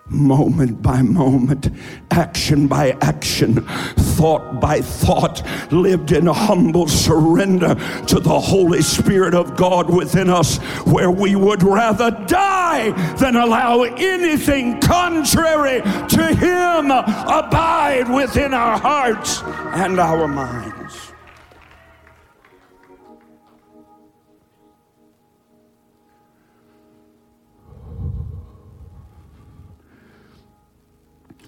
moment 0.09 0.81
by 0.81 1.01
moment, 1.01 1.69
action 2.11 2.67
by 2.67 2.91
action, 3.01 3.61
thought 3.95 4.59
by 4.59 4.81
thought, 4.81 5.43
lived 5.71 6.11
in 6.11 6.25
humble 6.27 6.87
surrender 6.87 7.75
to 8.07 8.19
the 8.19 8.39
Holy 8.39 8.81
Spirit 8.81 9.33
of 9.33 9.55
God 9.55 9.89
within 9.93 10.29
us, 10.29 10.57
where 10.85 11.11
we 11.11 11.35
would 11.35 11.63
rather 11.63 12.11
die 12.27 12.91
than 13.17 13.35
allow 13.35 13.83
anything 13.83 14.79
contrary 14.79 15.81
to 15.81 16.35
Him 16.35 16.91
abide 16.91 18.09
within 18.09 18.53
our 18.53 18.79
hearts 18.79 19.41
and 19.43 19.99
our 19.99 20.27
minds. 20.27 20.76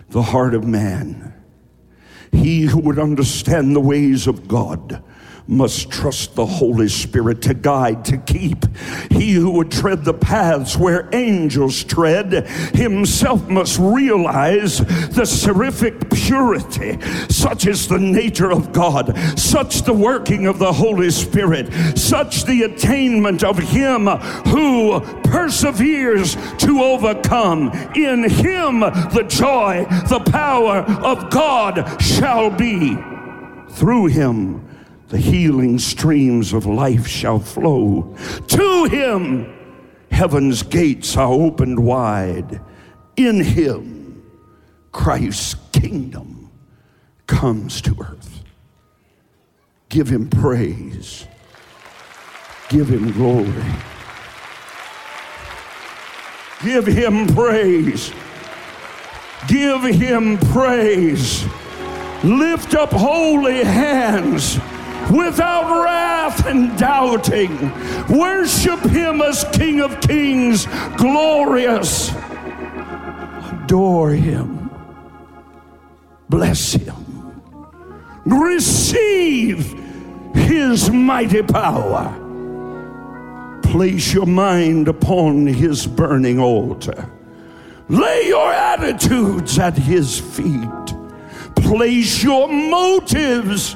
The 0.09 0.21
heart 0.21 0.53
of 0.53 0.65
man. 0.65 1.33
He 2.31 2.63
who 2.63 2.79
would 2.79 2.99
understand 2.99 3.75
the 3.75 3.79
ways 3.79 4.27
of 4.27 4.47
God 4.47 5.03
must 5.49 5.89
trust 5.89 6.35
the 6.35 6.45
Holy 6.45 6.87
Spirit 6.87 7.41
to 7.41 7.55
guide, 7.55 8.05
to 8.05 8.17
keep. 8.19 8.65
He 9.09 9.33
who 9.33 9.49
would 9.51 9.71
tread 9.71 10.05
the 10.05 10.13
paths 10.13 10.77
where 10.77 11.09
angels 11.11 11.83
tread 11.83 12.47
himself 12.75 13.49
must 13.49 13.79
realize 13.79 14.77
the 14.77 15.25
seraphic 15.25 16.08
purity. 16.29 16.99
Such 17.27 17.65
is 17.65 17.87
the 17.87 17.97
nature 17.97 18.51
of 18.51 18.71
God, 18.71 19.17
such 19.37 19.81
the 19.81 19.93
working 19.93 20.45
of 20.45 20.59
the 20.59 20.71
Holy 20.71 21.09
Spirit, 21.09 21.73
such 21.97 22.45
the 22.45 22.63
attainment 22.63 23.43
of 23.43 23.57
Him 23.57 24.05
who 24.05 24.99
perseveres 25.23 26.35
to 26.59 26.83
overcome. 26.83 27.71
In 27.95 28.29
Him 28.29 28.81
the 28.81 29.25
joy, 29.27 29.87
the 30.07 30.19
power 30.19 30.81
of 31.03 31.31
God 31.31 31.99
shall 31.99 32.51
be. 32.51 32.95
Through 33.71 34.07
Him, 34.07 34.67
the 35.07 35.17
healing 35.17 35.79
streams 35.79 36.53
of 36.53 36.67
life 36.67 37.07
shall 37.07 37.39
flow. 37.39 38.15
To 38.49 38.83
him, 38.83 39.51
heaven's 40.11 40.61
gates 40.61 41.17
are 41.17 41.31
opened 41.31 41.79
wide. 41.79 42.61
In 43.17 43.43
him, 43.43 43.98
Christ's 44.91 45.55
kingdom 45.71 46.49
comes 47.27 47.81
to 47.81 47.95
earth. 47.99 48.43
Give 49.89 50.07
him 50.07 50.29
praise, 50.29 51.25
give 52.69 52.89
him 52.89 53.11
glory, 53.11 53.73
give 56.63 56.85
him 56.85 57.27
praise, 57.27 58.11
give 59.47 59.83
him 59.83 60.37
praise. 60.37 61.45
Lift 62.21 62.75
up 62.75 62.91
holy 62.91 63.63
hands 63.63 64.59
without 65.09 65.83
wrath 65.83 66.45
and 66.45 66.77
doubting. 66.77 67.71
Worship 68.09 68.81
him 68.81 69.21
as 69.21 69.45
King 69.53 69.79
of 69.79 70.01
Kings, 70.01 70.65
glorious. 70.97 72.11
Adore 73.63 74.11
him. 74.11 74.58
Bless 76.29 76.73
him. 76.73 76.95
Receive 78.25 79.73
his 80.35 80.89
mighty 80.91 81.41
power. 81.41 82.15
Place 83.63 84.13
your 84.13 84.25
mind 84.25 84.87
upon 84.87 85.47
his 85.47 85.87
burning 85.87 86.39
altar. 86.39 87.11
Lay 87.87 88.27
your 88.27 88.51
attitudes 88.51 89.57
at 89.57 89.77
his 89.77 90.19
feet. 90.19 90.95
Place 91.55 92.23
your 92.23 92.47
motives 92.47 93.75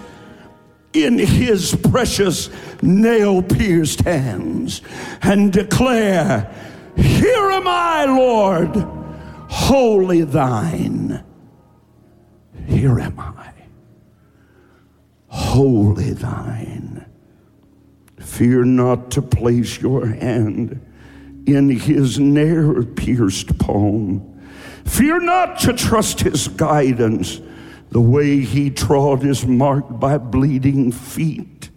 in 0.94 1.18
his 1.18 1.76
precious 1.90 2.50
nail 2.82 3.42
pierced 3.42 4.02
hands 4.02 4.82
and 5.22 5.52
declare, 5.52 6.54
Here 6.96 7.52
am 7.52 7.68
I, 7.68 8.06
Lord, 8.06 8.76
wholly 9.50 10.22
thine. 10.22 11.03
Here 12.84 13.00
am 13.00 13.18
I, 13.18 13.54
wholly 15.28 16.12
thine. 16.12 17.06
Fear 18.20 18.66
not 18.66 19.10
to 19.12 19.22
place 19.22 19.82
your 19.82 20.06
hand 20.06 20.86
in 21.48 21.70
his 21.70 22.20
nail 22.20 22.84
pierced 22.84 23.58
palm. 23.58 24.38
Fear 24.84 25.22
not 25.22 25.60
to 25.60 25.72
trust 25.72 26.20
his 26.20 26.50
guidance 26.50 27.40
the 27.92 28.02
way 28.02 28.42
he 28.42 28.70
trod 28.70 29.24
is 29.24 29.46
marked 29.46 29.98
by 29.98 30.18
bleeding 30.18 30.92
feet, 30.92 31.70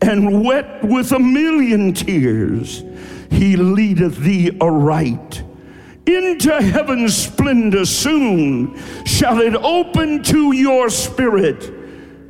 and 0.00 0.42
wet 0.46 0.82
with 0.82 1.12
a 1.12 1.18
million 1.18 1.92
tears, 1.92 2.82
he 3.30 3.58
leadeth 3.58 4.16
thee 4.16 4.56
aright. 4.62 5.42
Into 6.06 6.60
heaven's 6.60 7.16
splendor 7.16 7.84
soon 7.84 8.76
shall 9.04 9.40
it 9.40 9.54
open 9.54 10.22
to 10.24 10.52
your 10.52 10.90
spirit, 10.90 11.68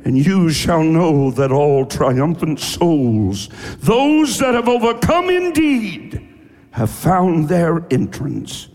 and 0.05 0.17
you 0.17 0.51
shall 0.51 0.83
know 0.83 1.31
that 1.31 1.51
all 1.51 1.85
triumphant 1.85 2.59
souls, 2.59 3.49
those 3.79 4.37
that 4.37 4.53
have 4.53 4.67
overcome 4.67 5.29
indeed, 5.29 6.29
have 6.71 6.91
found 6.91 7.49
their 7.49 7.85
entrance 7.91 8.67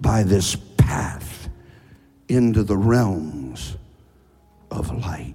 by 0.00 0.22
this 0.22 0.56
path 0.76 1.48
into 2.28 2.62
the 2.62 2.76
realms 2.76 3.76
of 4.70 4.90
light. 4.98 5.34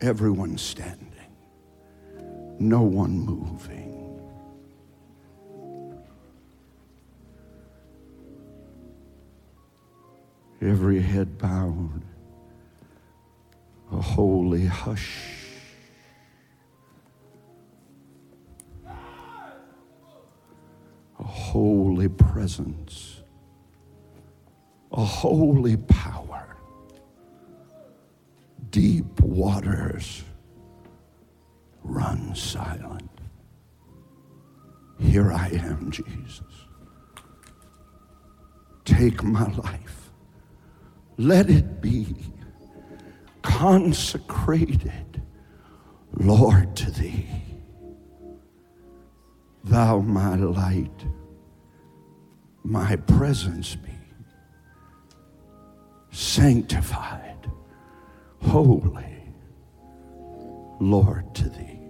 Everyone 0.00 0.58
standing. 0.58 1.04
no 2.58 2.82
one 2.82 3.18
moving. 3.20 3.87
Every 10.60 11.00
head 11.00 11.38
bowed, 11.38 12.02
a 13.92 14.00
holy 14.00 14.66
hush. 14.66 15.34
A 21.20 21.24
holy 21.24 22.08
presence, 22.08 23.22
a 24.92 25.04
holy 25.04 25.76
power, 25.76 26.56
deep 28.70 29.20
waters 29.20 30.22
run 31.82 32.36
silent. 32.36 33.10
Here 35.00 35.32
I 35.32 35.48
am, 35.48 35.90
Jesus. 35.90 36.42
Take 38.84 39.24
my 39.24 39.52
life. 39.54 40.07
Let 41.18 41.50
it 41.50 41.80
be 41.80 42.14
consecrated, 43.42 45.20
Lord, 46.14 46.76
to 46.76 46.92
Thee. 46.92 47.26
Thou, 49.64 49.98
my 49.98 50.36
light, 50.36 51.04
my 52.62 52.94
presence 52.94 53.74
be 53.74 53.90
sanctified, 56.12 57.50
holy, 58.40 59.32
Lord, 60.78 61.34
to 61.34 61.48
Thee. 61.48 61.80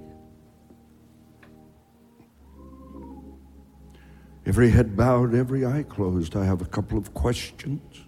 Every 4.46 4.70
head 4.70 4.96
bowed, 4.96 5.34
every 5.34 5.66
eye 5.66 5.82
closed. 5.82 6.34
I 6.34 6.46
have 6.46 6.62
a 6.62 6.64
couple 6.64 6.96
of 6.96 7.12
questions. 7.12 8.07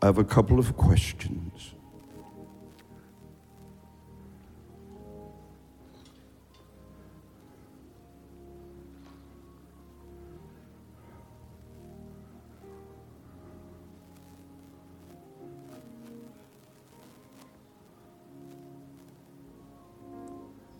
I 0.00 0.06
have 0.06 0.18
a 0.18 0.24
couple 0.24 0.58
of 0.58 0.76
questions. 0.76 1.74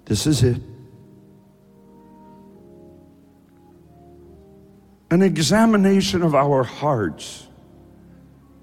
This 0.04 0.26
is 0.26 0.42
it. 0.42 0.62
an 5.10 5.22
examination 5.22 6.22
of 6.22 6.34
our 6.34 6.62
hearts 6.62 7.47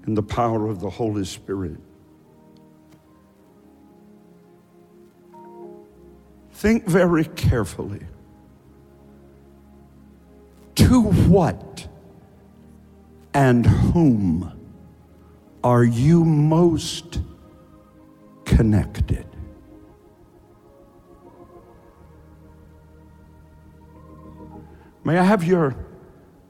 in 0.06 0.14
the 0.14 0.22
power 0.22 0.68
of 0.68 0.80
the 0.80 0.90
Holy 0.90 1.24
Spirit. 1.24 1.78
Think 6.52 6.86
very 6.86 7.24
carefully. 7.24 8.00
To 10.76 11.00
what 11.02 11.88
and 13.34 13.66
whom 13.66 14.52
are 15.64 15.84
you 15.84 16.24
most 16.24 17.20
connected? 18.44 19.26
May 25.04 25.18
I 25.18 25.24
have 25.24 25.44
your 25.44 25.76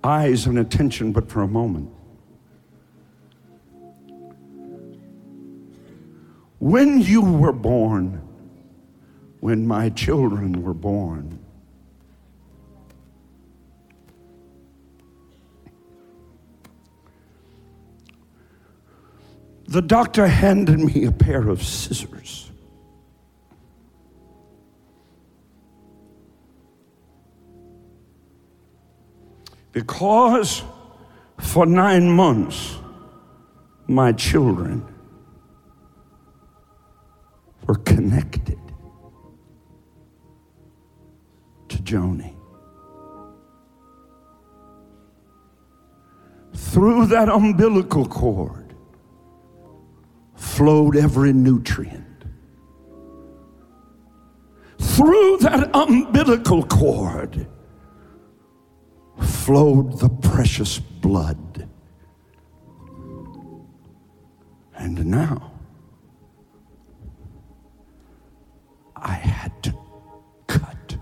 eyes 0.04 0.46
and 0.46 0.59
attention 0.59 1.12
but 1.12 1.28
for 1.28 1.42
a 1.42 1.48
moment. 1.48 1.95
When 6.67 7.01
you 7.01 7.21
were 7.21 7.53
born, 7.53 8.21
when 9.39 9.69
my 9.69 9.89
children 9.91 10.64
were 10.64 10.75
born, 10.75 11.39
the 19.69 19.81
doctor 19.81 20.27
handed 20.27 20.81
me 20.81 21.05
a 21.05 21.12
pair 21.12 21.49
of 21.49 21.62
scissors. 21.62 22.51
Because 29.71 30.64
for 31.39 31.64
nine 31.64 32.11
months, 32.11 32.75
my 33.87 34.11
children 34.11 34.85
were 37.67 37.75
connected 37.77 38.59
to 41.69 41.77
Joni. 41.79 42.35
Through 46.55 47.07
that 47.07 47.29
umbilical 47.29 48.07
cord 48.07 48.75
flowed 50.35 50.97
every 50.97 51.33
nutrient. 51.33 52.05
Through 54.79 55.39
that 55.39 55.71
umbilical 55.75 56.62
cord 56.64 57.47
flowed 59.21 59.99
the 59.99 60.09
precious 60.09 60.79
blood. 60.79 61.69
And 64.79 65.07
now 65.07 65.55
I 69.07 69.12
had 69.12 69.62
to 69.62 69.72
cut. 70.48 70.96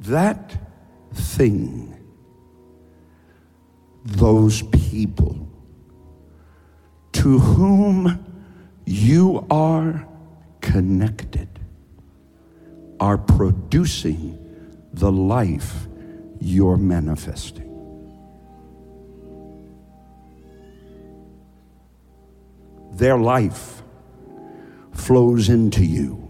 That 0.00 0.52
thing, 1.14 1.96
those 4.04 4.62
people 4.62 5.48
to 7.12 7.38
whom 7.38 8.26
you 8.84 9.46
are 9.48 10.08
connected 10.60 11.48
are 12.98 13.16
producing 13.16 14.40
the 14.92 15.12
life 15.12 15.86
you're 16.40 16.76
manifesting. 16.76 17.61
Their 22.92 23.16
life 23.18 23.82
flows 24.92 25.48
into 25.48 25.84
you 25.84 26.28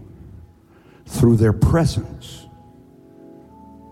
through 1.05 1.35
their 1.35 1.53
presence, 1.53 2.47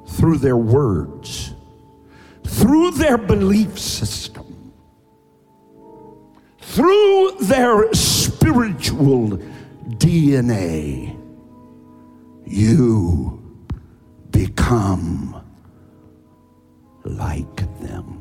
through 0.07 0.37
their 0.37 0.57
words, 0.57 1.53
through 2.47 2.91
their 2.91 3.17
belief 3.17 3.77
system, 3.77 4.73
through 6.59 7.31
their 7.41 7.93
spiritual 7.93 9.37
DNA, 9.97 11.17
you 12.45 13.41
become 14.31 15.41
like 17.03 17.79
them. 17.81 18.20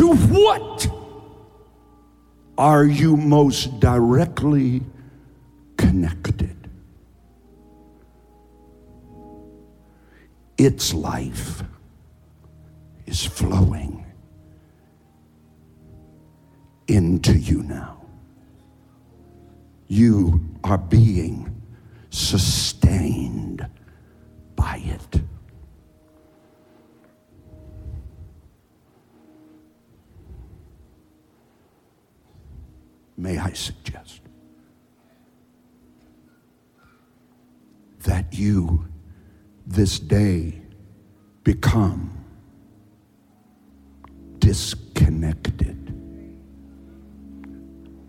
To 0.00 0.14
what 0.14 0.88
are 2.56 2.86
you 2.86 3.18
most 3.18 3.80
directly 3.80 4.80
connected? 5.76 6.56
Its 10.56 10.94
life 10.94 11.62
is 13.04 13.26
flowing 13.26 14.06
into 16.88 17.36
you 17.36 17.62
now. 17.64 18.00
You 19.86 20.40
are 20.64 20.78
being 20.78 21.62
sustained 22.08 23.66
by 24.56 24.80
it. 24.82 25.20
May 33.20 33.36
I 33.36 33.52
suggest 33.52 34.22
that 38.04 38.32
you 38.32 38.88
this 39.66 39.98
day 39.98 40.62
become 41.44 42.24
disconnected, 44.38 45.94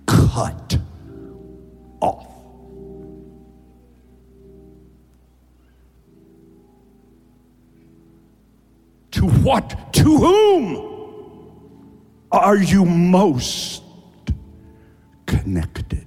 cut 0.05 0.78
off. 1.99 2.28
To 9.12 9.28
what? 9.28 9.91
To 9.95 10.18
whom 10.18 10.88
are 12.32 12.55
you 12.55 12.86
most 12.86 13.84
connected? 15.41 16.05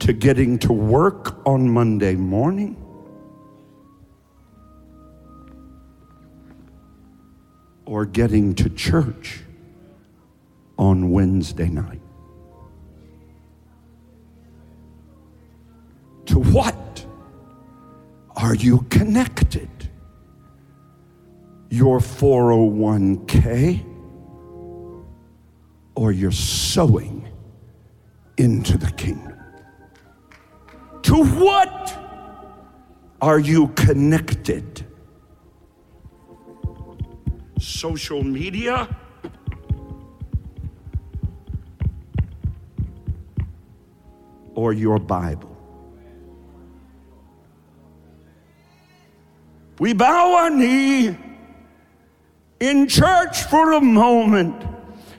To 0.00 0.12
getting 0.12 0.58
to 0.60 0.72
work 0.72 1.46
on 1.46 1.70
Monday 1.70 2.16
morning? 2.16 2.76
Or 7.86 8.04
getting 8.04 8.54
to 8.56 8.68
church 8.68 9.42
on 10.76 11.12
Wednesday 11.12 11.68
night? 11.68 12.00
To 16.26 16.40
what 16.40 17.06
are 18.34 18.56
you 18.56 18.80
connected? 18.90 19.68
Your 21.70 22.00
401k 22.00 23.93
or 25.94 26.12
you're 26.12 26.32
sowing 26.32 27.28
into 28.36 28.76
the 28.76 28.90
kingdom? 28.92 29.38
To 31.02 31.24
what 31.24 31.98
are 33.20 33.38
you 33.38 33.68
connected? 33.68 34.86
Social 37.58 38.22
media? 38.22 38.88
Or 44.54 44.72
your 44.72 44.98
Bible? 44.98 45.50
We 49.78 49.92
bow 49.92 50.36
our 50.36 50.50
knee 50.50 51.16
in 52.60 52.86
church 52.86 53.42
for 53.44 53.72
a 53.72 53.80
moment 53.80 54.73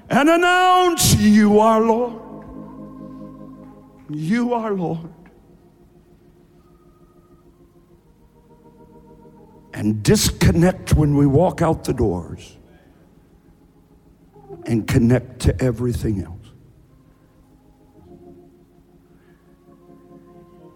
and 0.10 0.30
announce, 0.30 1.16
You 1.16 1.60
are 1.60 1.82
Lord. 1.82 2.22
You 4.10 4.53
are 4.53 4.74
Lord. 4.74 5.12
And 9.74 10.03
disconnect 10.03 10.93
when 10.93 11.16
we 11.18 11.26
walk 11.26 11.62
out 11.62 11.84
the 11.84 11.93
doors 11.93 12.58
and 14.66 14.88
connect 14.88 15.39
to 15.41 15.62
everything 15.62 16.24
else. 16.24 16.32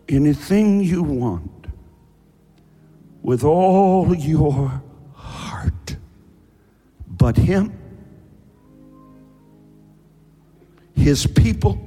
Anything 0.10 0.82
you 0.84 1.04
want 1.04 1.68
with 3.22 3.44
all 3.44 4.14
your 4.16 4.82
heart, 5.14 5.96
but 7.08 7.38
Him, 7.38 7.78
His 11.00 11.26
people, 11.26 11.80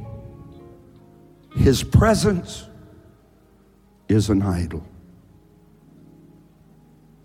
His 1.54 1.84
presence 1.84 2.66
is 4.08 4.30
an 4.30 4.40
idol. 4.40 4.82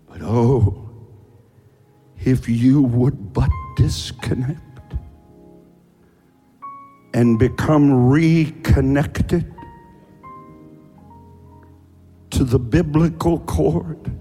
But 0.06 0.20
oh, 0.20 0.90
if 2.18 2.46
you 2.46 2.82
would 2.82 3.32
but 3.32 3.48
disconnect 3.76 4.60
and 7.14 7.38
become 7.38 8.10
reconnected 8.10 9.50
to 12.32 12.44
the 12.44 12.58
biblical 12.58 13.40
cord, 13.40 14.12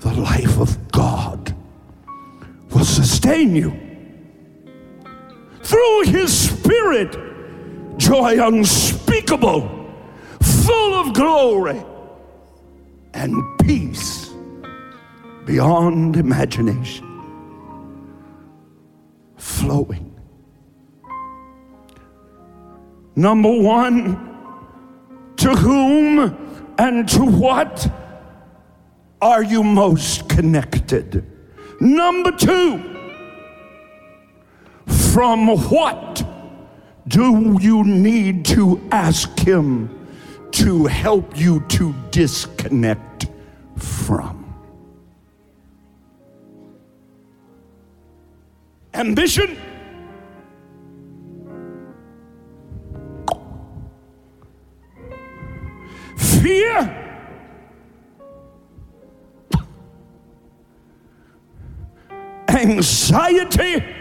the 0.00 0.12
life 0.14 0.58
of 0.58 0.90
God 0.90 1.54
will 2.72 2.84
sustain 2.84 3.54
you. 3.54 3.85
Through 5.66 6.02
His 6.02 6.50
Spirit, 6.50 7.98
joy 7.98 8.40
unspeakable, 8.40 9.68
full 10.40 10.94
of 10.94 11.12
glory, 11.12 11.82
and 13.12 13.34
peace 13.58 14.30
beyond 15.44 16.16
imagination, 16.16 17.04
flowing. 19.36 20.14
Number 23.16 23.50
one, 23.50 24.36
to 25.38 25.50
whom 25.56 26.74
and 26.78 27.08
to 27.08 27.24
what 27.24 27.90
are 29.20 29.42
you 29.42 29.64
most 29.64 30.28
connected? 30.28 31.26
Number 31.80 32.30
two, 32.30 32.95
from 35.16 35.46
what 35.70 36.22
do 37.08 37.56
you 37.58 37.82
need 37.84 38.44
to 38.44 38.78
ask 38.92 39.38
Him 39.38 39.88
to 40.50 40.84
help 40.84 41.38
you 41.38 41.60
to 41.68 41.94
disconnect 42.10 43.24
from? 43.78 44.44
Ambition? 48.92 49.56
Fear? 56.18 57.24
Anxiety? 62.48 63.95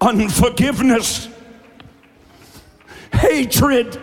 Unforgiveness? 0.00 1.28
Hatred? 3.12 3.96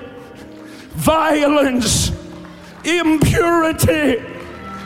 Violence? 0.93 2.11
Impurity? 2.83 4.23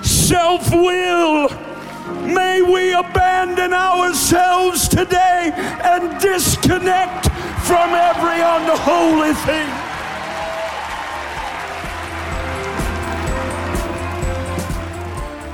Self 0.01 0.71
will? 0.71 1.49
May 2.25 2.61
we 2.61 2.93
abandon 2.93 3.73
ourselves 3.73 4.88
today 4.88 5.51
and 5.84 6.19
disconnect 6.21 7.27
from 7.65 7.93
every 7.93 8.41
unholy 8.41 9.34
thing. 9.34 9.80